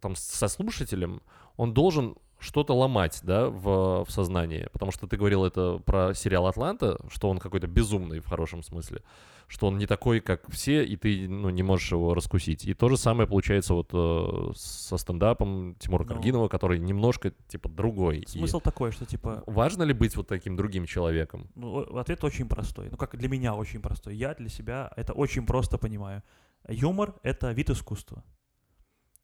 [0.02, 1.22] там, со слушателем,
[1.58, 4.68] он должен что-то ломать, да, в, в сознании.
[4.72, 9.02] Потому что ты говорил это про сериал «Атланта», что он какой-то безумный в хорошем смысле.
[9.48, 12.66] Что он не такой, как все, и ты ну, не можешь его раскусить.
[12.66, 16.10] И то же самое получается вот э, со стендапом Тимура Ну.
[16.10, 18.20] Каргинова, который немножко, типа, другой.
[18.20, 21.50] И Смысл такой, что типа важно ли быть вот таким другим человеком?
[21.56, 22.90] Ну, ответ очень простой.
[22.90, 24.16] Ну, как для меня очень простой.
[24.16, 26.24] Я для себя это очень просто понимаю.
[26.68, 28.24] Юмор— это вид искусства.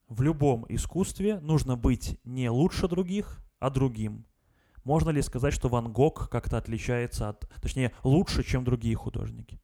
[0.10, 4.26] В любом искусстве нужно быть не лучше других, а другим.
[4.84, 7.48] Можно ли сказать, что Ван Гог как-то отличается от...
[7.62, 9.62] Точнее, лучше, чем другие художники?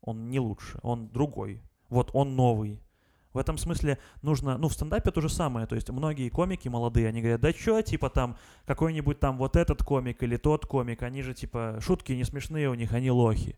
[0.00, 1.62] Он не лучше, он другой.
[1.88, 2.82] Вот он новый.
[3.32, 4.58] В этом смысле нужно...
[4.58, 5.68] Ну, в стендапе то же самое.
[5.68, 9.84] То есть многие комики молодые, они говорят, да чё, типа там какой-нибудь там вот этот
[9.84, 13.56] комик или тот комик, они же типа шутки не смешные у них, они лохи.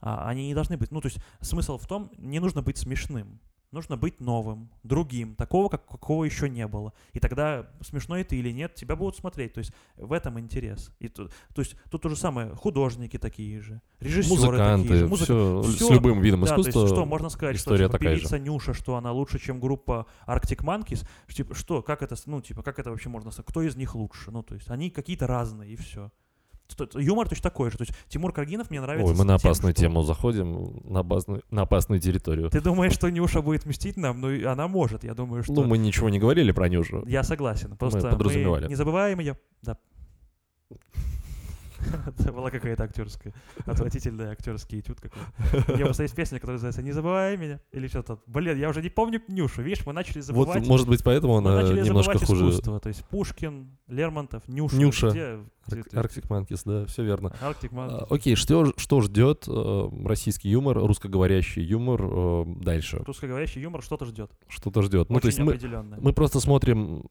[0.00, 0.92] А они не должны быть...
[0.92, 3.40] Ну, то есть смысл в том, не нужно быть смешным.
[3.72, 6.92] Нужно быть новым, другим, такого, как, какого еще не было.
[7.14, 9.54] И тогда, смешной ты или нет, тебя будут смотреть.
[9.54, 10.90] То есть в этом интерес.
[10.98, 15.06] И тут, то есть тут то же самое, художники такие же, режиссеры такие же.
[15.06, 16.80] Музыканты, музыка- все, всё, с любым видом да, то искусства.
[16.82, 18.20] есть что, можно сказать, что история типа, такая же.
[18.20, 21.08] певица Нюша, что она лучше, чем группа Arctic Monkeys?
[21.28, 23.48] Типа, что, как это, ну, типа, как это вообще можно сказать?
[23.48, 24.30] Кто из них лучше?
[24.30, 26.12] Ну, то есть они какие-то разные, и все.
[26.94, 27.78] Юмор точно такой же.
[27.78, 31.00] То есть Тимур Каргинов мне нравится Ой, мы на тем, опасную что- тему заходим, на
[31.00, 32.50] опасную, на опасную территорию.
[32.50, 34.20] Ты думаешь, что Нюша будет мстить нам?
[34.20, 35.04] Ну, она может.
[35.04, 35.52] Я думаю, что...
[35.52, 37.04] Ну, мы ничего не говорили про Нюшу.
[37.06, 37.76] Я согласен.
[37.76, 38.68] Просто мы, подразумевали.
[38.68, 39.36] не забываем ее.
[39.62, 39.76] Да.
[42.06, 43.34] Это была какая-то актерская,
[43.66, 45.72] отвратительная актерский этюд какой-то.
[45.72, 48.20] У меня просто есть песня, которая называется «Не забывай меня» или что-то.
[48.26, 49.62] Блин, я уже не помню Нюшу.
[49.62, 50.60] Видишь, мы начали забывать.
[50.60, 52.50] Вот, может быть, поэтому мы она начали немножко забывать хуже.
[52.50, 52.80] искусство.
[52.80, 54.76] То есть Пушкин, Лермонтов, Нюша.
[54.76, 55.10] Нюша.
[55.10, 55.38] Где?
[55.68, 57.28] Arctic Monkeys, да, все верно.
[57.40, 58.06] Arctic А, Monkeys.
[58.10, 63.02] Окей, что, что ждет э, российский юмор, русскоговорящий юмор э, дальше?
[63.06, 64.30] Русскоговорящий юмор что-то ждет.
[64.48, 65.08] Что-то ждет.
[65.10, 67.04] Ну, Очень то есть мы, мы просто смотрим,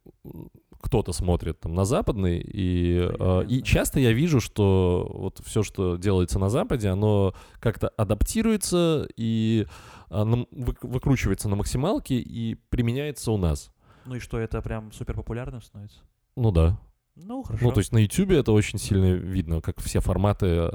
[0.82, 3.54] кто-то смотрит там на западный, и, э, Понятно.
[3.54, 9.68] и часто я вижу, что вот все, что делается на Западе, оно как-то адаптируется и
[10.10, 13.72] а, выкручивается на максималке и применяется у нас.
[14.06, 16.00] Ну и что, это прям супер популярным становится?
[16.36, 16.80] Ну да.
[17.16, 17.66] Ну, хорошо.
[17.66, 20.72] Ну, то есть на YouTube это очень сильно видно, как все форматы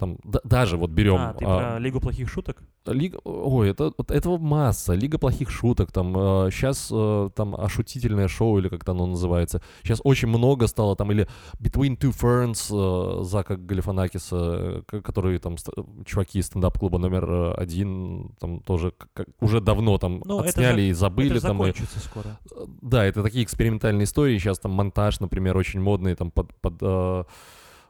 [0.00, 2.62] там да- даже вот берем а, ты а, про Лигу плохих шуток?
[2.86, 4.94] Лига, ой, это вот этого масса.
[4.94, 6.14] Лига плохих шуток, там
[6.50, 6.88] сейчас
[7.36, 9.60] там ошутительное шоу или как-то оно называется.
[9.82, 11.28] Сейчас очень много стало там или
[11.60, 15.68] Between Two Ferns э, Зака Галифанакиса, э, к- которые там ст-
[16.06, 20.80] чуваки из стендап-клуба номер э, один там тоже как- уже давно там Ну, это отсняли
[20.80, 21.62] же- и забыли это там.
[21.66, 22.38] и- скоро.
[22.50, 24.38] Э, да, это такие экспериментальные истории.
[24.38, 27.24] Сейчас там монтаж, например, очень модный там под, под э, э,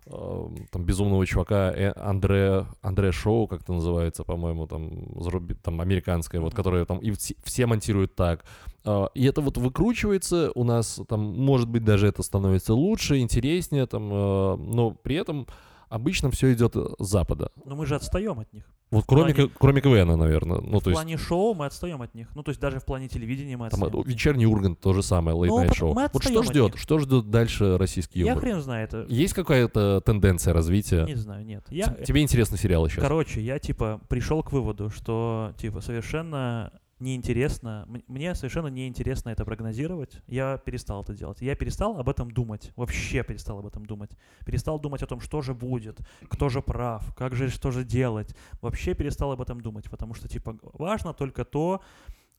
[0.07, 4.89] там безумного чувака э, Андре Андре Шоу, как это называется, по-моему, там
[5.21, 8.45] заруби- там американское, вот, которое там и все, все монтируют так.
[8.85, 13.87] А, И это вот выкручивается у нас, там, может быть, даже это становится лучше, интереснее,
[13.87, 15.47] там, э, но при этом
[15.89, 17.51] обычно все идет с запада.
[17.65, 18.65] Но мы же отстаем от них.
[18.91, 20.61] Вот кроме, плане- кроме КВН, наверное.
[20.61, 22.29] Ну, в то есть плане шоу мы отстаем от них.
[22.35, 23.95] Ну, то есть даже в плане телевидения мы там, отстаем.
[23.97, 24.17] э, от них.
[24.17, 25.95] вечерний Ургант то же самое, Late Ну, Show.
[25.95, 26.77] мы Вот что ждет?
[26.77, 28.93] Что ждет дальше российский Я хрен знает.
[28.93, 31.05] э, Есть какая-то тенденция развития?
[31.07, 31.65] Не знаю, нет.
[31.71, 33.03] Я, Тебе интересны сериалы сейчас?
[33.03, 40.23] короче, я типа пришел к выводу, что типа совершенно неинтересно, мне совершенно неинтересно это прогнозировать.
[40.27, 41.41] Я перестал это делать.
[41.41, 42.73] Я перестал об этом думать.
[42.77, 44.11] Вообще перестал об этом думать.
[44.45, 45.99] Перестал думать о том, что же будет,
[46.29, 48.35] кто же прав, как же, что же делать.
[48.61, 51.83] Вообще перестал об этом думать, потому что типа важно только то,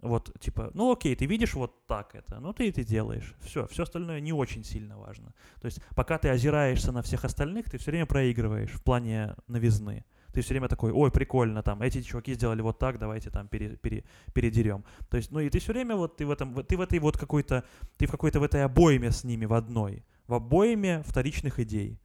[0.01, 3.35] вот, типа, ну окей, ты видишь вот так это, ну ты это делаешь.
[3.41, 5.33] Все, все остальное не очень сильно важно.
[5.61, 10.03] То есть, пока ты озираешься на всех остальных, ты все время проигрываешь в плане новизны.
[10.33, 13.77] Ты все время такой, ой, прикольно, там, эти чуваки сделали вот так, давайте там пере-
[13.77, 14.03] пере-
[14.33, 14.83] передерем.
[15.09, 17.17] То есть, ну и ты все время вот, ты в этом, ты в этой вот
[17.17, 17.63] какой-то,
[17.97, 21.99] ты в какой-то в этой обойме с ними в одной, в обойме вторичных идей.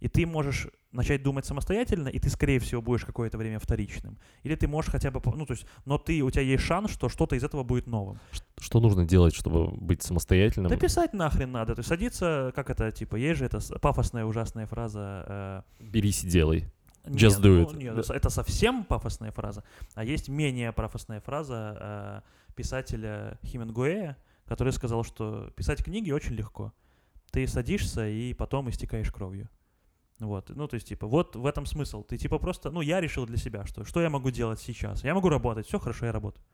[0.00, 4.16] И ты можешь начать думать самостоятельно, и ты, скорее всего, будешь какое-то время вторичным.
[4.44, 7.08] Или ты можешь хотя бы, ну, то есть, но ты, у тебя есть шанс, что
[7.08, 8.18] что-то из этого будет новым.
[8.60, 10.70] Что нужно делать, чтобы быть самостоятельным?
[10.70, 11.74] Да писать нахрен надо.
[11.74, 15.64] То есть садиться, как это, типа, есть же эта пафосная ужасная фраза.
[15.80, 16.64] Берись и делай.
[17.12, 17.76] Just нет, do ну, it.
[17.76, 19.64] нет, это- это совсем пафосная фраза.
[19.94, 26.72] А есть менее пафосная фраза э, писателя Хемингуэя, который сказал, что писать книги очень легко.
[27.30, 29.48] Ты садишься и потом истекаешь кровью.
[30.18, 32.02] Вот, ну, то есть, типа, вот в этом смысл.
[32.02, 35.04] Ты, типа, просто, ну, я решил для себя, что, что я могу делать сейчас.
[35.04, 36.44] Я могу работать, все хорошо, я работаю.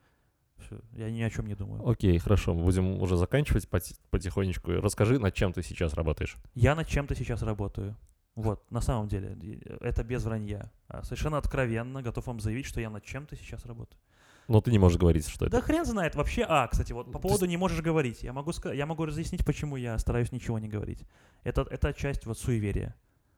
[0.58, 1.88] Всё, я ни о чем не думаю.
[1.88, 4.72] Окей, хорошо, мы будем уже заканчивать поти- потихонечку.
[4.72, 6.36] Расскажи, над чем ты сейчас работаешь.
[6.54, 7.96] Я над чем-то сейчас работаю.
[8.34, 10.72] Вот, на самом деле, и- это без вранья.
[10.88, 14.00] А Совершенно откровенно готов вам заявить, что я над чем-то сейчас работаю.
[14.48, 15.66] Но ты не можешь говорить, что Да это.
[15.66, 16.14] хрен знает.
[16.16, 18.22] Вообще, а, кстати, вот по поводу не можешь говорить.
[18.22, 21.02] Я могу, я могу разъяснить, почему я стараюсь ничего не говорить.
[21.44, 22.94] Это, это часть вот суеверия,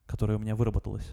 [0.07, 1.13] которая у меня выработалась.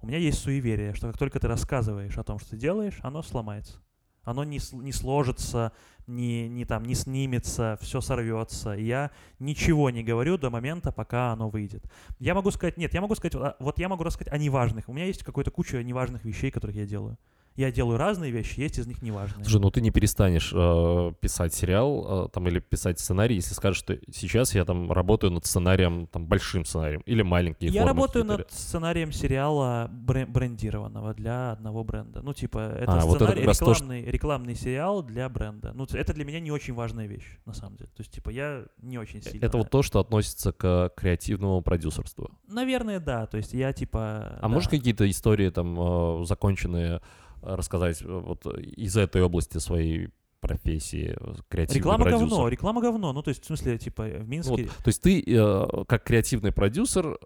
[0.00, 3.22] У меня есть суеверие, что как только ты рассказываешь о том, что ты делаешь, оно
[3.22, 3.78] сломается.
[4.24, 5.72] Оно не, не сложится,
[6.06, 8.70] не, не, там, не снимется, все сорвется.
[8.70, 11.84] Я ничего не говорю до момента, пока оно выйдет.
[12.18, 14.88] Я могу сказать, нет, я могу сказать, а, вот я могу рассказать о неважных.
[14.88, 17.18] У меня есть какая-то куча неважных вещей, которых я делаю.
[17.56, 19.44] Я делаю разные вещи, есть из них неважные.
[19.44, 23.78] Слушай, ну ты не перестанешь э, писать сериал э, там или писать сценарий, если скажешь,
[23.78, 28.50] что сейчас я там работаю над сценарием, там большим сценарием или маленькие Я работаю над
[28.50, 32.22] сценарием сериала бре- брендированного для одного бренда.
[32.22, 35.72] Ну, типа, это А, вот это сценарий, раз то, рекламный, рекламный сериал для бренда.
[35.74, 37.90] Ну, это для меня не очень важная вещь, на самом деле.
[37.90, 39.44] То есть, типа, я не очень сильно...
[39.44, 42.30] Это вот то, что относится к креативному продюсерству.
[42.48, 43.26] Наверное, да.
[43.26, 44.38] То есть, я, типа...
[44.38, 44.48] А да.
[44.48, 47.00] можешь какие-то истории там э, законченные э,
[47.42, 50.08] рассказать э, вот из этой области своей
[50.40, 52.28] профессии э, креативный Реклама продюсер?
[52.28, 53.12] говно, реклама говно.
[53.12, 54.50] Ну, то есть, в смысле, типа, в Минске...
[54.50, 57.18] вот, то есть ты э, как креативный продюсер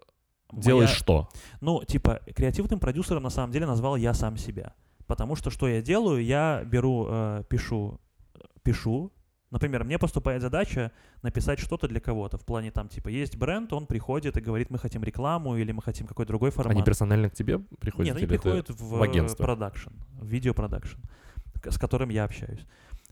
[0.53, 1.29] делаешь моя- что?
[1.61, 4.73] Ну, типа, креативным продюсером на самом деле назвал я сам себя.
[5.07, 6.23] Потому что что я делаю?
[6.23, 7.99] Я беру, э, пишу,
[8.63, 9.11] пишу.
[9.49, 10.91] Например, мне поступает задача
[11.21, 12.37] написать что-то для кого-то.
[12.37, 15.81] В плане там, типа, есть бренд, он приходит и говорит, мы хотим рекламу или мы
[15.81, 16.71] хотим какой-то другой формат.
[16.75, 18.07] Они персонально к тебе приходят?
[18.07, 19.43] Нет, они приходят в, в агентство?
[19.43, 20.99] продакшн, в видеопродакшн,
[21.63, 22.65] с которым я общаюсь.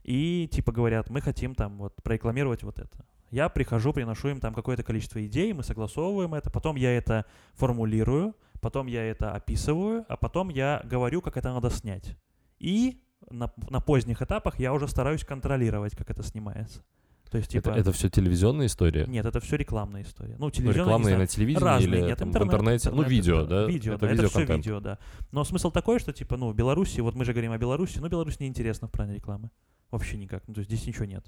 [0.04, 3.06] И типа говорят, мы хотим там вот прорекламировать вот это.
[3.32, 8.36] Я прихожу, приношу им там какое-то количество идей, мы согласовываем это, потом я это формулирую,
[8.60, 12.18] потом я это описываю, а потом я говорю, как это надо снять.
[12.60, 16.84] И на, на поздних этапах я уже стараюсь контролировать, как это снимается.
[17.32, 17.70] То есть, типа...
[17.70, 19.06] Это, все телевизионная история?
[19.08, 20.36] Нет, это все рекламная история.
[20.38, 22.90] Ну, Ну, телевизионная, не рекламные знаю, на телевидении Разные, или нет, там, интернет, в интернете?
[22.90, 23.74] ну, интернет, видео, интернет, да?
[23.74, 25.00] Видео, это да, это все видео, да.
[25.32, 28.40] Но смысл такой, что, типа, ну, Беларуси, вот мы же говорим о Беларуси, но Беларусь
[28.40, 29.50] неинтересна в плане рекламы.
[29.92, 30.48] Вообще никак.
[30.48, 31.26] Ну, то есть здесь ничего нет.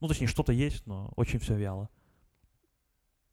[0.00, 1.88] Ну, точнее, что-то есть, но очень все вяло.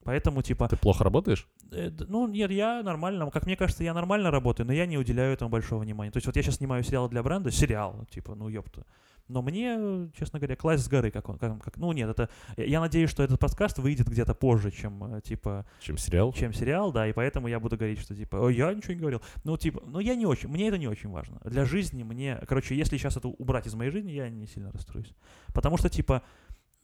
[0.05, 1.47] Поэтому, типа, Ты плохо работаешь?
[1.71, 5.33] э, ну, нет, я нормально, как мне кажется, я нормально работаю, но я не уделяю
[5.33, 6.11] этому большого внимания.
[6.11, 8.85] То есть вот я сейчас снимаю сериал для бренда, сериал, типа, ну, ёпта.
[9.27, 12.29] Но мне, э, честно говоря, класть с горы, как он, как, как- ну, нет, это,
[12.57, 16.31] я я надеюсь, что этот подкаст выйдет где-то позже, чем, э, типа, Чем сериал?
[16.33, 19.21] чем сериал, да, и поэтому я буду говорить, что типа, ой, я ничего не говорил.
[19.43, 21.39] Ну, типа, ну я не очень, мне это не очень важно.
[21.43, 25.11] Для жизни мне, короче, если сейчас это убрать из моей жизни, я не сильно расстроюсь.
[25.55, 26.21] Потому что, типа,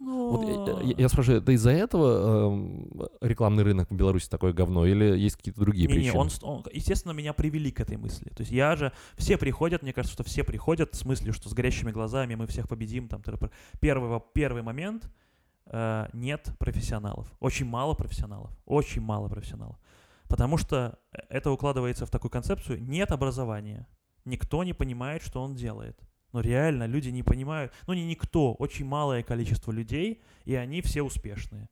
[0.02, 0.32] ну...
[0.32, 2.92] Вот я, я- я спрашиваю, это из-за этого эм,
[3.22, 6.20] рекламный рынок в Беларуси такое говно, или есть какие-то другие не, не, причины?
[6.20, 8.30] он, с- он, естественно, меня привели к этой мысли.
[8.30, 11.54] То есть я же, все приходят, мне кажется, что все приходят с мыслью, что с
[11.54, 13.08] горящими глазами мы всех победим.
[13.08, 13.22] Там,
[13.80, 15.10] первый, первый момент
[15.68, 17.32] э, нет профессионалов.
[17.40, 18.52] Очень мало профессионалов.
[18.66, 19.78] Очень мало профессионалов.
[20.28, 20.98] Потому что
[21.30, 23.88] это укладывается в такую концепцию нет образования.
[24.26, 26.00] Никто не понимает, что он делает.
[26.34, 31.04] Но реально люди не понимают, ну не никто, очень малое количество людей, и они все
[31.04, 31.70] успешные.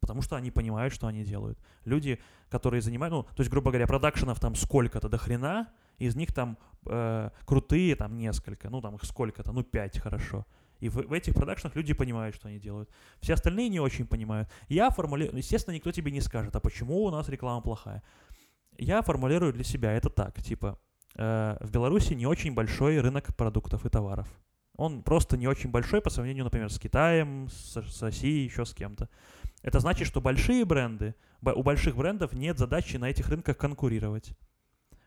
[0.00, 1.58] Потому что они понимают, что они делают.
[1.84, 6.32] Люди, которые занимают, ну, то есть, грубо говоря, продакшенов там сколько-то до хрена, из них
[6.32, 10.46] там э, крутые там несколько, ну там их сколько-то, ну пять хорошо.
[10.80, 12.88] И в, в этих продакшенах люди понимают, что они делают.
[13.20, 14.48] Все остальные не очень понимают.
[14.68, 18.02] Я формулирую, естественно, никто тебе не скажет, а почему у нас реклама плохая.
[18.78, 20.80] Я формулирую для себя это так, типа,
[21.14, 24.28] в Беларуси не очень большой рынок продуктов и товаров.
[24.76, 28.72] Он просто не очень большой по сравнению, например, с Китаем, с, с Россией, еще с
[28.72, 29.08] кем-то.
[29.62, 34.32] Это значит, что большие бренды, у больших брендов нет задачи на этих рынках конкурировать.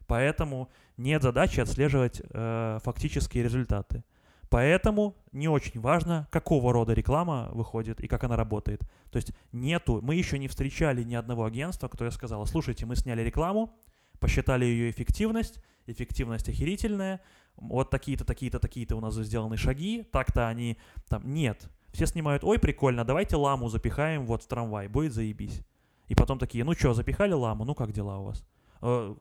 [0.06, 4.04] Поэтому нет задачи отслеживать э, фактические результаты.
[4.50, 8.82] Поэтому не очень важно, какого рода реклама выходит и как она работает.
[9.10, 13.24] То есть нету, мы еще не встречали ни одного агентства, которое сказало, слушайте, мы сняли
[13.24, 13.76] рекламу,
[14.20, 17.22] посчитали ее эффективность, эффективность охерительная,
[17.56, 21.70] вот такие-то, такие-то, такие-то у нас сделаны шаги, так-то они там, нет.
[21.92, 25.62] Все снимают, ой, прикольно, давайте ламу запихаем вот в трамвай, будет заебись.
[26.08, 28.44] И потом такие, ну что, запихали ламу, ну как дела у вас?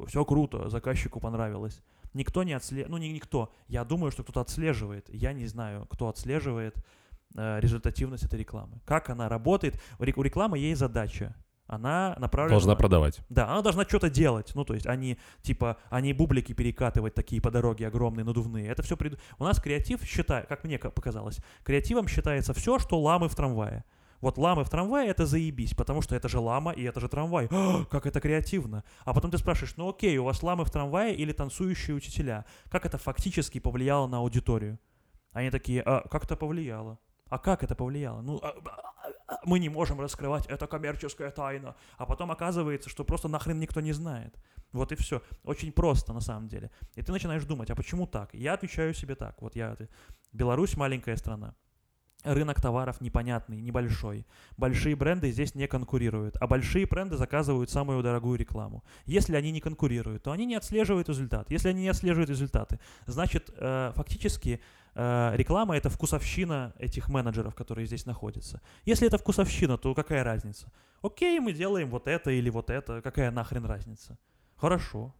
[0.06, 1.82] все круто, заказчику понравилось.
[2.14, 6.08] Никто не отслеживает, ну не никто, я думаю, что кто-то отслеживает, я не знаю, кто
[6.08, 6.76] отслеживает
[7.36, 8.80] э, результативность этой рекламы.
[8.84, 11.34] Как она работает, у рекламы есть задача,
[11.72, 12.54] она направлена...
[12.56, 13.20] Должна на- продавать.
[13.30, 14.52] да, она должна что-то делать.
[14.54, 18.68] Ну, то есть они, типа, они бублики перекатывать такие по дороге огромные, надувные.
[18.68, 19.18] Это все прид...
[19.38, 23.84] У нас креатив считает, как мне ка- показалось, креативом считается все, что ламы в трамвае.
[24.20, 27.48] Вот ламы в трамвае это заебись, потому что это же лама и это же трамвай.
[27.50, 28.84] А, как это креативно.
[29.06, 32.44] А потом ты спрашиваешь, ну окей, у вас ламы в трамвае или танцующие учителя?
[32.70, 34.78] Как это фактически повлияло на аудиторию?
[35.32, 36.98] Они такие, а как это повлияло?
[37.32, 38.20] А как это повлияло?
[38.20, 41.74] Ну, а, а- «А, мы не можем раскрывать, это коммерческая тайна.
[41.96, 44.36] А потом оказывается, что просто нахрен никто не знает.
[44.72, 45.22] Вот и все.
[45.42, 46.70] Очень просто на самом деле.
[46.94, 48.34] И ты начинаешь думать, а почему так?
[48.34, 49.40] Я отвечаю себе так.
[49.40, 49.78] Вот я...
[50.34, 51.54] Беларусь маленькая страна.
[52.22, 54.26] Рынок товаров непонятный, небольшой.
[54.58, 58.84] Большие бренды здесь не конкурируют, а большие бренды заказывают самую дорогую рекламу.
[59.06, 61.50] Если они не конкурируют, то они не отслеживают результат.
[61.50, 64.60] Если они не отслеживают результаты, значит, э, фактически
[64.94, 68.60] реклама это вкусовщина этих менеджеров, которые здесь находятся.
[68.84, 70.70] Если это вкусовщина, то какая разница?
[71.02, 74.18] Окей, мы делаем вот это или вот это, какая нахрен разница?
[74.56, 75.14] Хорошо,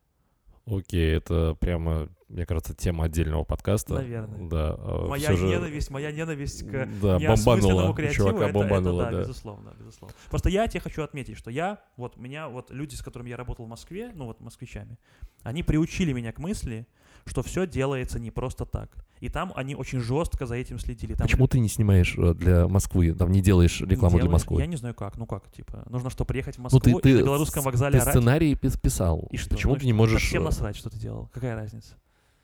[0.64, 3.94] Окей, это прямо, мне кажется, тема отдельного подкаста.
[3.94, 4.48] Наверное.
[4.48, 4.76] Да.
[4.78, 9.16] а Моя же- ненависть, моя ненависть к Да, неосмысленному креативу, Чувака это, бомбануло, это, да,
[9.16, 9.22] да.
[9.22, 10.14] безусловно, безусловно.
[10.30, 13.66] Просто я тебе хочу отметить, что я, вот меня, вот люди, с которыми я работал
[13.66, 14.98] в Москве, ну вот москвичами,
[15.42, 16.86] они приучили меня к мысли,
[17.26, 18.90] что все делается не просто так.
[19.20, 21.14] И там они очень жестко за этим следили.
[21.14, 24.32] Там Почему ты не снимаешь э, для Москвы, там не делаешь не рекламу для делаешь-
[24.42, 24.60] Москвы?
[24.60, 27.00] Я не знаю как, ну как, типа, нужно что, приехать в Ну Москву ты, и
[27.00, 28.14] ты, на белорусском вокзале ты орать?
[28.16, 29.28] сценарий пис- писал.
[29.30, 29.50] И что?
[29.50, 30.22] Почему Ну ты не можешь...
[30.26, 31.28] Всем э, насрать, что ты делал.
[31.32, 31.94] Какая разница?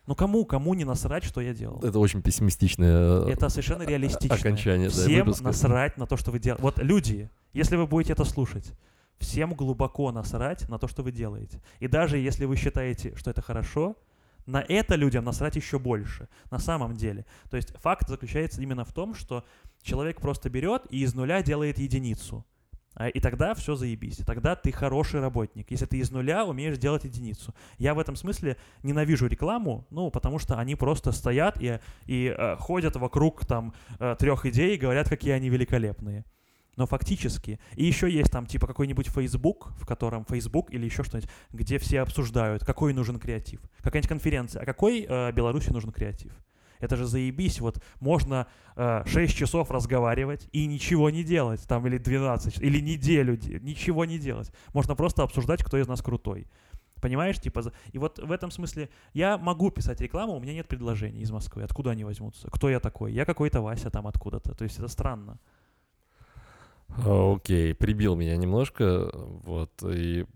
[0.07, 1.81] Ну кому, кому не насрать, что я делал?
[1.83, 4.37] Это очень пессимистичное э, Это совершенно реалистично.
[4.37, 5.45] окончание да, Всем выпуска.
[5.45, 6.62] насрать на то, что вы делаете.
[6.62, 8.72] Вот люди, если вы будете это слушать,
[9.18, 11.61] всем глубоко насрать на то, что вы делаете.
[11.81, 13.97] И даже если вы считаете, что это хорошо,
[14.49, 16.28] на это людям насрать еще больше.
[16.51, 17.26] На самом деле.
[17.51, 19.44] То есть факт заключается именно в том, что
[19.82, 22.46] человек просто берет и из нуля делает единицу.
[22.94, 24.16] А, И тогда все заебись.
[24.26, 25.70] Тогда ты хороший работник.
[25.70, 27.55] Если ты из нуля умеешь делать единицу.
[27.76, 32.57] Я в этом смысле ненавижу рекламу, ну, потому что они просто стоят и, и э,
[32.57, 33.74] ходят вокруг там
[34.18, 36.24] трех идей и говорят, какие они великолепные.
[36.79, 37.59] Но фактически.
[37.74, 42.01] И еще есть там типа какой-нибудь Facebook, в котором Facebook или еще что-нибудь, где все
[42.01, 43.61] обсуждают, какой нужен креатив.
[43.83, 44.62] Какая-нибудь конференция.
[44.62, 46.33] А какой э, Беларуси нужен креатив?
[46.79, 51.99] Это же заебись, вот можно э, 6 часов разговаривать и ничего не делать, там, или
[51.99, 54.53] 12, или неделю, де- ничего не делать.
[54.72, 56.47] Можно просто обсуждать, кто из нас крутой.
[57.01, 61.22] Понимаешь, типа, и вот в этом смысле я могу писать рекламу, у меня нет предложений
[61.22, 61.64] из Москвы.
[61.64, 62.49] Откуда они возьмутся?
[62.53, 63.12] Кто я такой?
[63.12, 64.55] Я какой-то Вася там откуда-то.
[64.55, 65.41] То есть это странно.
[66.89, 70.26] А, Окей, прибил меня немножко, вот, и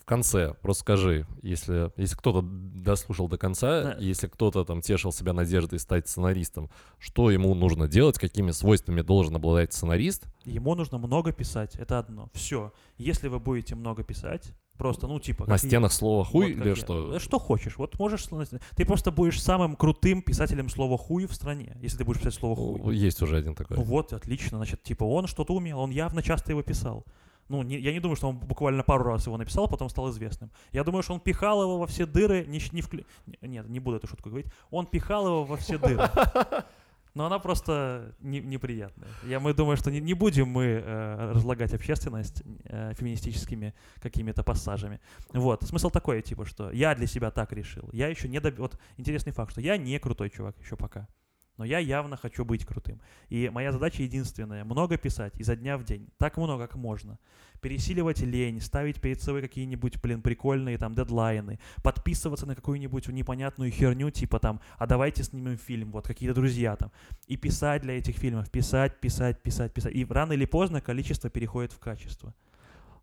[0.00, 3.96] в конце просто скажи, если, если кто-то дослушал до конца, Да.
[4.00, 6.68] если кто-то там тешил себя надеждой стать сценаристом,
[6.98, 12.28] что ему нужно делать, какими свойствами должен обладать сценарист, Ему нужно много писать, это одно.
[12.32, 12.72] Все.
[12.98, 15.46] Если вы будете много писать, просто, ну, типа...
[15.46, 16.74] на я- стенах слова хуй вот или я.
[16.74, 17.14] что?
[17.14, 17.76] Э, Что хочешь.
[17.76, 18.26] Вот можешь...
[18.74, 22.56] Ты просто будешь самым крутым писателем слова хуй в стране, если ты будешь писать слово
[22.56, 22.96] хуй.
[22.96, 23.76] Есть уже один такой.
[23.76, 24.56] Ну вот, отлично.
[24.58, 27.04] Значит, типа он что-то умел, он явно часто его писал.
[27.48, 30.50] Ну, не- я не думаю, что он буквально пару раз его написал, потом стал известным.
[30.72, 33.80] Я думаю, что он пихал его во все дыры, не, не вклю- не- Нет, не
[33.80, 34.50] буду эту шутку говорить.
[34.70, 36.08] Он пихал его во все дыры.
[37.14, 39.08] Но она просто не- неприятная.
[39.24, 45.00] Я, мы думаем, что не, не будем мы э, разлагать общественность э, феминистическими какими-то пассажами.
[45.32, 45.62] Вот.
[45.64, 47.88] Смысл такой, типа, что я для себя так решил.
[47.92, 48.58] Я еще не доб...
[48.58, 51.08] Вот интересный факт, что я не крутой чувак еще пока.
[51.56, 53.02] Но я явно хочу быть крутым.
[53.28, 56.08] И моя задача единственная— много писать изо дня в день.
[56.16, 57.18] Так много, как можно.
[57.60, 64.10] Пересиливать лень, ставить перед собой какие-нибудь, блин, прикольные там дедлайны, подписываться на какую-нибудь непонятную херню,
[64.10, 66.90] типа там, а давайте снимем фильм, вот какие-то друзья там.
[67.26, 69.94] И писать для этих фильмов, писать, писать, писать, писать.
[69.94, 72.34] И рано или поздно количество переходит в качество.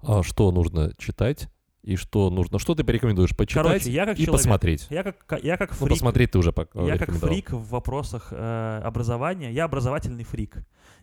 [0.02, 1.50] А что нужно читать
[1.84, 2.60] и что нужно?
[2.60, 4.88] Что ты порекомендуешь почитать Короче, я как и человек, посмотреть?
[4.90, 8.82] Я как, я как Ну, фрик, посмотреть ты уже Я как фрик в вопросах э,
[8.84, 10.58] образования, я образовательный фрик.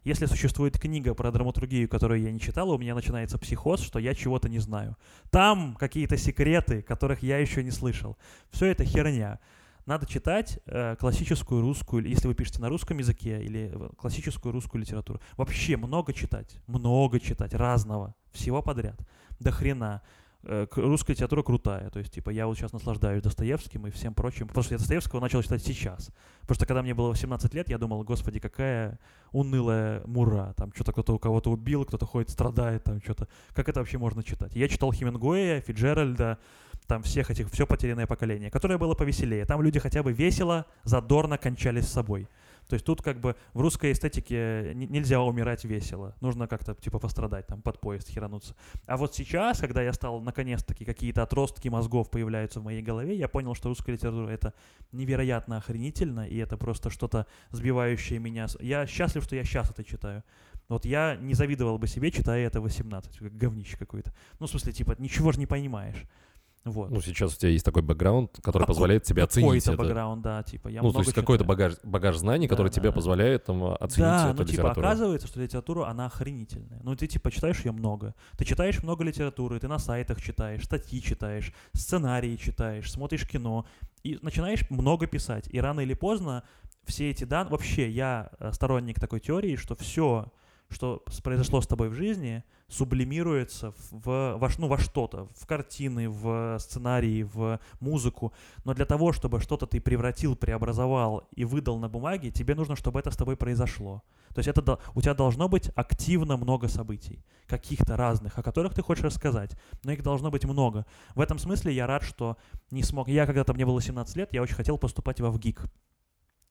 [0.04, 4.14] Если существует книга про драматургию, которую я не читал, у меня начинается психоз, что я
[4.14, 4.98] чего-то не знаю.
[5.30, 8.18] Там какие-то секреты, которых я еще не слышал.
[8.50, 9.40] Все это херня.
[9.86, 14.82] Надо читать э, классическую русскую, если вы пишете на русском языке, или э, классическую русскую
[14.82, 15.20] литературу.
[15.38, 18.98] Вообще много читать, много читать, разного, всего подряд,
[19.40, 20.02] до хрена.
[20.46, 24.46] Э, русская литература крутая, то есть, типа, я вот сейчас наслаждаюсь Достоевским и всем прочим,
[24.46, 26.10] потому что я Достоевского начал читать сейчас.
[26.42, 28.98] Потому что когда мне было 18 лет, я думал, господи, какая
[29.32, 33.26] унылая мура, там что-то кто-то у кого-то убил, кто-то ходит, страдает, там что-то.
[33.54, 34.54] Как это вообще можно читать?
[34.54, 36.38] Я читал Хемингуэя, Фиджеральда,
[36.86, 39.46] там всех этих, все потерянное поколение, которое было повеселее.
[39.46, 42.28] Там люди хотя бы весело, задорно кончались с собой.
[42.68, 46.14] То есть тут как бы в русской эстетике н- нельзя умирать весело.
[46.20, 48.54] Нужно как-то типа пострадать, там под поезд херануться.
[48.86, 53.28] А вот сейчас, когда я стал наконец-таки какие-то отростки мозгов появляются в моей голове, я
[53.28, 54.54] понял, что русская литература это
[54.92, 58.46] невероятно охренительно, и это просто что-то сбивающее меня.
[58.60, 60.22] Я счастлив, что я сейчас это читаю.
[60.68, 64.14] Вот я не завидовал бы себе, читая это в 18, как говнище какое-то.
[64.40, 66.04] Ну, в смысле, типа, ничего же не понимаешь.
[66.64, 66.90] Вот.
[66.90, 69.82] Ну, сейчас у тебя есть такой бэкграунд, который Какой- позволяет тебе оценить Какой-то это.
[69.82, 72.94] бэкграунд, да, типа я ну, то есть какой-то багаж, багаж знаний, который Да, тебе да.
[72.94, 74.86] позволяет там оценить Да, эту ну типа литературу.
[74.86, 76.80] оказывается, что литература, она охренительная.
[76.82, 78.14] Ну ты типа читаешь ее много.
[78.38, 83.66] Ты читаешь много литературы, ты на сайтах читаешь, статьи читаешь, сценарии читаешь, смотришь кино
[84.02, 85.46] и начинаешь много писать.
[85.50, 86.44] И рано или поздно
[86.86, 87.50] все эти данные...
[87.50, 90.32] Вообще, я э, сторонник такой теории, что все,
[90.74, 96.58] что произошло с тобой в жизни, сублимируется в, во, ну, во что-то, в картины, в
[96.58, 98.32] сценарии, в музыку.
[98.64, 102.98] Но для того, чтобы что-то ты превратил, преобразовал и выдал на бумаге, тебе нужно, чтобы
[102.98, 104.02] это с тобой произошло.
[104.34, 108.82] То есть это, у тебя должно быть активно много событий, каких-то разных, о которых ты
[108.82, 110.86] хочешь рассказать, но их должно быть много.
[111.14, 112.36] В этом смысле я рад, что
[112.70, 113.08] не смог...
[113.08, 115.70] Я когда-то, мне было 17 лет, я очень хотел поступать в ВГИК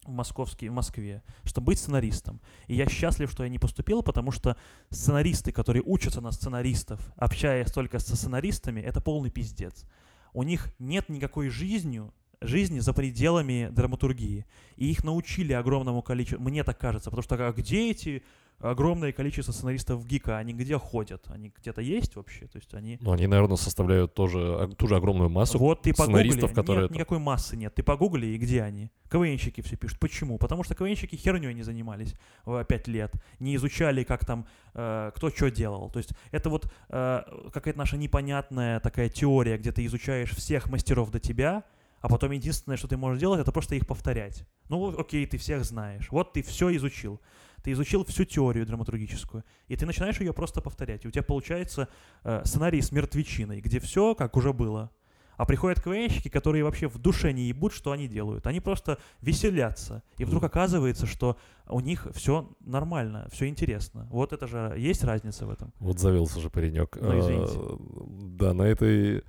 [0.05, 2.41] в московский, в Москве, чтобы быть сценаристом.
[2.67, 4.57] И я счастлив, что я не поступил, потому что
[4.89, 9.85] сценаристы, которые учатся на сценаристов, общаясь только со сценаристами, это полный пиздец.
[10.33, 12.03] У них нет никакой жизни,
[12.41, 14.45] жизни за пределами драматургии.
[14.75, 18.23] И их научили огромному количеству, мне так кажется, потому что а где эти
[18.63, 21.25] огромное количество сценаристов ГИКа, они где ходят?
[21.27, 22.47] Они где-то есть вообще?
[22.47, 22.97] То есть они...
[23.01, 26.83] Ну, они, наверное, составляют тоже, ту же огромную массу Вот ты погугли, сценаристов, которые...
[26.83, 27.75] нет, никакой массы нет.
[27.75, 28.91] Ты погугли, и где они?
[29.11, 29.99] КВНщики все пишут.
[29.99, 30.37] Почему?
[30.37, 35.29] Потому что КВНщики херней не занимались в пять лет, не изучали, как там, э, кто
[35.29, 35.89] что делал.
[35.89, 37.21] То есть это вот э,
[37.53, 41.63] какая-то наша непонятная такая теория, где ты изучаешь всех мастеров до тебя,
[42.03, 44.45] а потом единственное, что ты можешь делать, это просто их повторять.
[44.67, 46.09] Ну, окей, ты всех знаешь.
[46.11, 47.21] Вот ты все изучил.
[47.63, 51.05] Ты изучил всю теорию драматургическую, и ты начинаешь ее просто повторять.
[51.05, 51.87] И у тебя получается
[52.23, 54.91] э, сценарий с мертвечиной, где все как уже было.
[55.35, 58.45] А приходят КВНщики, которые вообще в душе не ебут, что они делают.
[58.45, 60.03] Они просто веселятся.
[60.17, 61.37] И вдруг оказывается, что
[61.67, 64.07] у них все нормально, все интересно.
[64.11, 65.73] Вот это же есть разница в этом.
[65.79, 66.97] Вот завелся же паренек.
[67.01, 67.53] Ну, извините.
[67.55, 67.77] А,
[68.37, 69.23] Да, на этой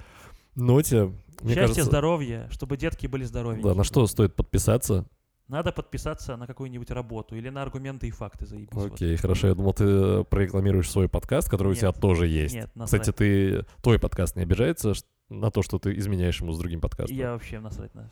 [0.57, 1.85] ноте, Счастье, кажется...
[1.85, 3.72] здоровье, чтобы детки были здоровенькие.
[3.72, 5.07] Да, на что стоит подписаться?
[5.49, 8.68] Надо подписаться на какую-нибудь работу или на аргументы и факты заебись.
[8.72, 8.95] вот.
[8.95, 9.49] Окей, хорошо.
[9.49, 11.80] Я думал, ты прорекламируешь свой подкаст, который у Нет.
[11.80, 12.55] тебя тоже есть.
[12.55, 13.16] Нет, Кстати, насрать.
[13.16, 14.95] ты твой подкаст не обижается
[15.28, 17.16] на то, что ты изменяешь ему с другим подкастом?
[17.16, 18.11] Я вообще насрать на,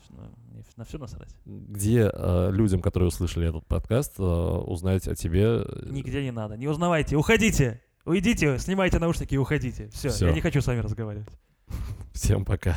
[0.77, 1.35] на все насрать.
[1.45, 5.63] Где э, людям, которые услышали этот подкаст, э, узнать о тебе?
[5.65, 6.55] э, Нигде не надо.
[6.57, 7.15] Не узнавайте.
[7.15, 7.81] Уходите.
[8.05, 9.89] Уйдите, снимайте наушники и уходите.
[9.89, 10.27] Все, Всё.
[10.27, 11.29] я не хочу с вами разговаривать.
[12.13, 12.75] Всем пока.